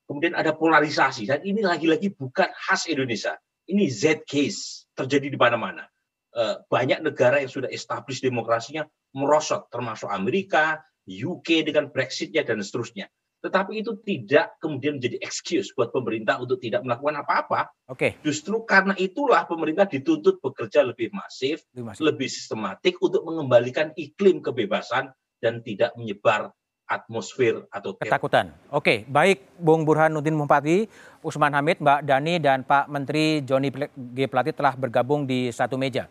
[0.05, 3.33] Kemudian ada polarisasi dan ini lagi-lagi bukan khas Indonesia
[3.65, 5.89] ini Z case terjadi di mana-mana.
[6.35, 8.85] Eh, banyak negara yang sudah establish demokrasinya
[9.15, 13.07] merosot, termasuk Amerika, UK dengan Brexitnya dan seterusnya.
[13.45, 17.69] Tetapi itu tidak kemudian menjadi excuse buat pemerintah untuk tidak melakukan apa-apa.
[17.85, 17.93] Oke.
[17.93, 18.11] Okay.
[18.25, 22.01] Justru karena itulah pemerintah dituntut bekerja lebih masif, lebih, masif.
[22.01, 26.49] lebih sistematik untuk mengembalikan iklim kebebasan dan tidak menyebar
[26.89, 28.49] atmosfer atau ketakutan.
[28.73, 30.89] Oke, baik Bung Burhanuddin Mumpati,
[31.21, 36.09] Usman Hamid, Mbak Dani dan Pak Menteri Joni G Plate telah bergabung di satu meja.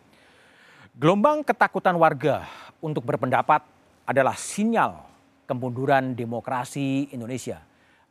[0.95, 2.47] Gelombang ketakutan warga
[2.79, 3.67] untuk berpendapat
[4.07, 5.14] adalah sinyal
[5.45, 7.61] kemunduran demokrasi Indonesia.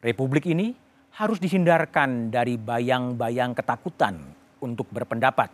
[0.01, 0.73] Republik ini
[1.13, 4.17] harus dihindarkan dari bayang-bayang ketakutan
[4.61, 5.49] untuk berpendapat.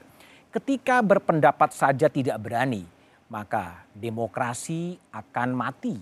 [0.49, 2.87] Ketika berpendapat saja tidak berani,
[3.29, 5.95] maka demokrasi akan mati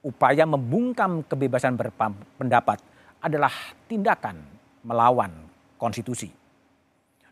[0.00, 2.78] upaya membungkam kebebasan berpendapat
[3.20, 3.52] adalah
[3.90, 4.40] tindakan
[4.84, 5.32] melawan
[5.76, 6.32] konstitusi.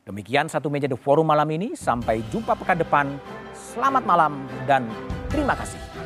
[0.08, 1.76] Demikian satu meja The Forum malam ini.
[1.76, 3.06] Sampai jumpa pekan depan.
[3.52, 4.88] Selamat malam dan
[5.28, 5.97] terima kasih.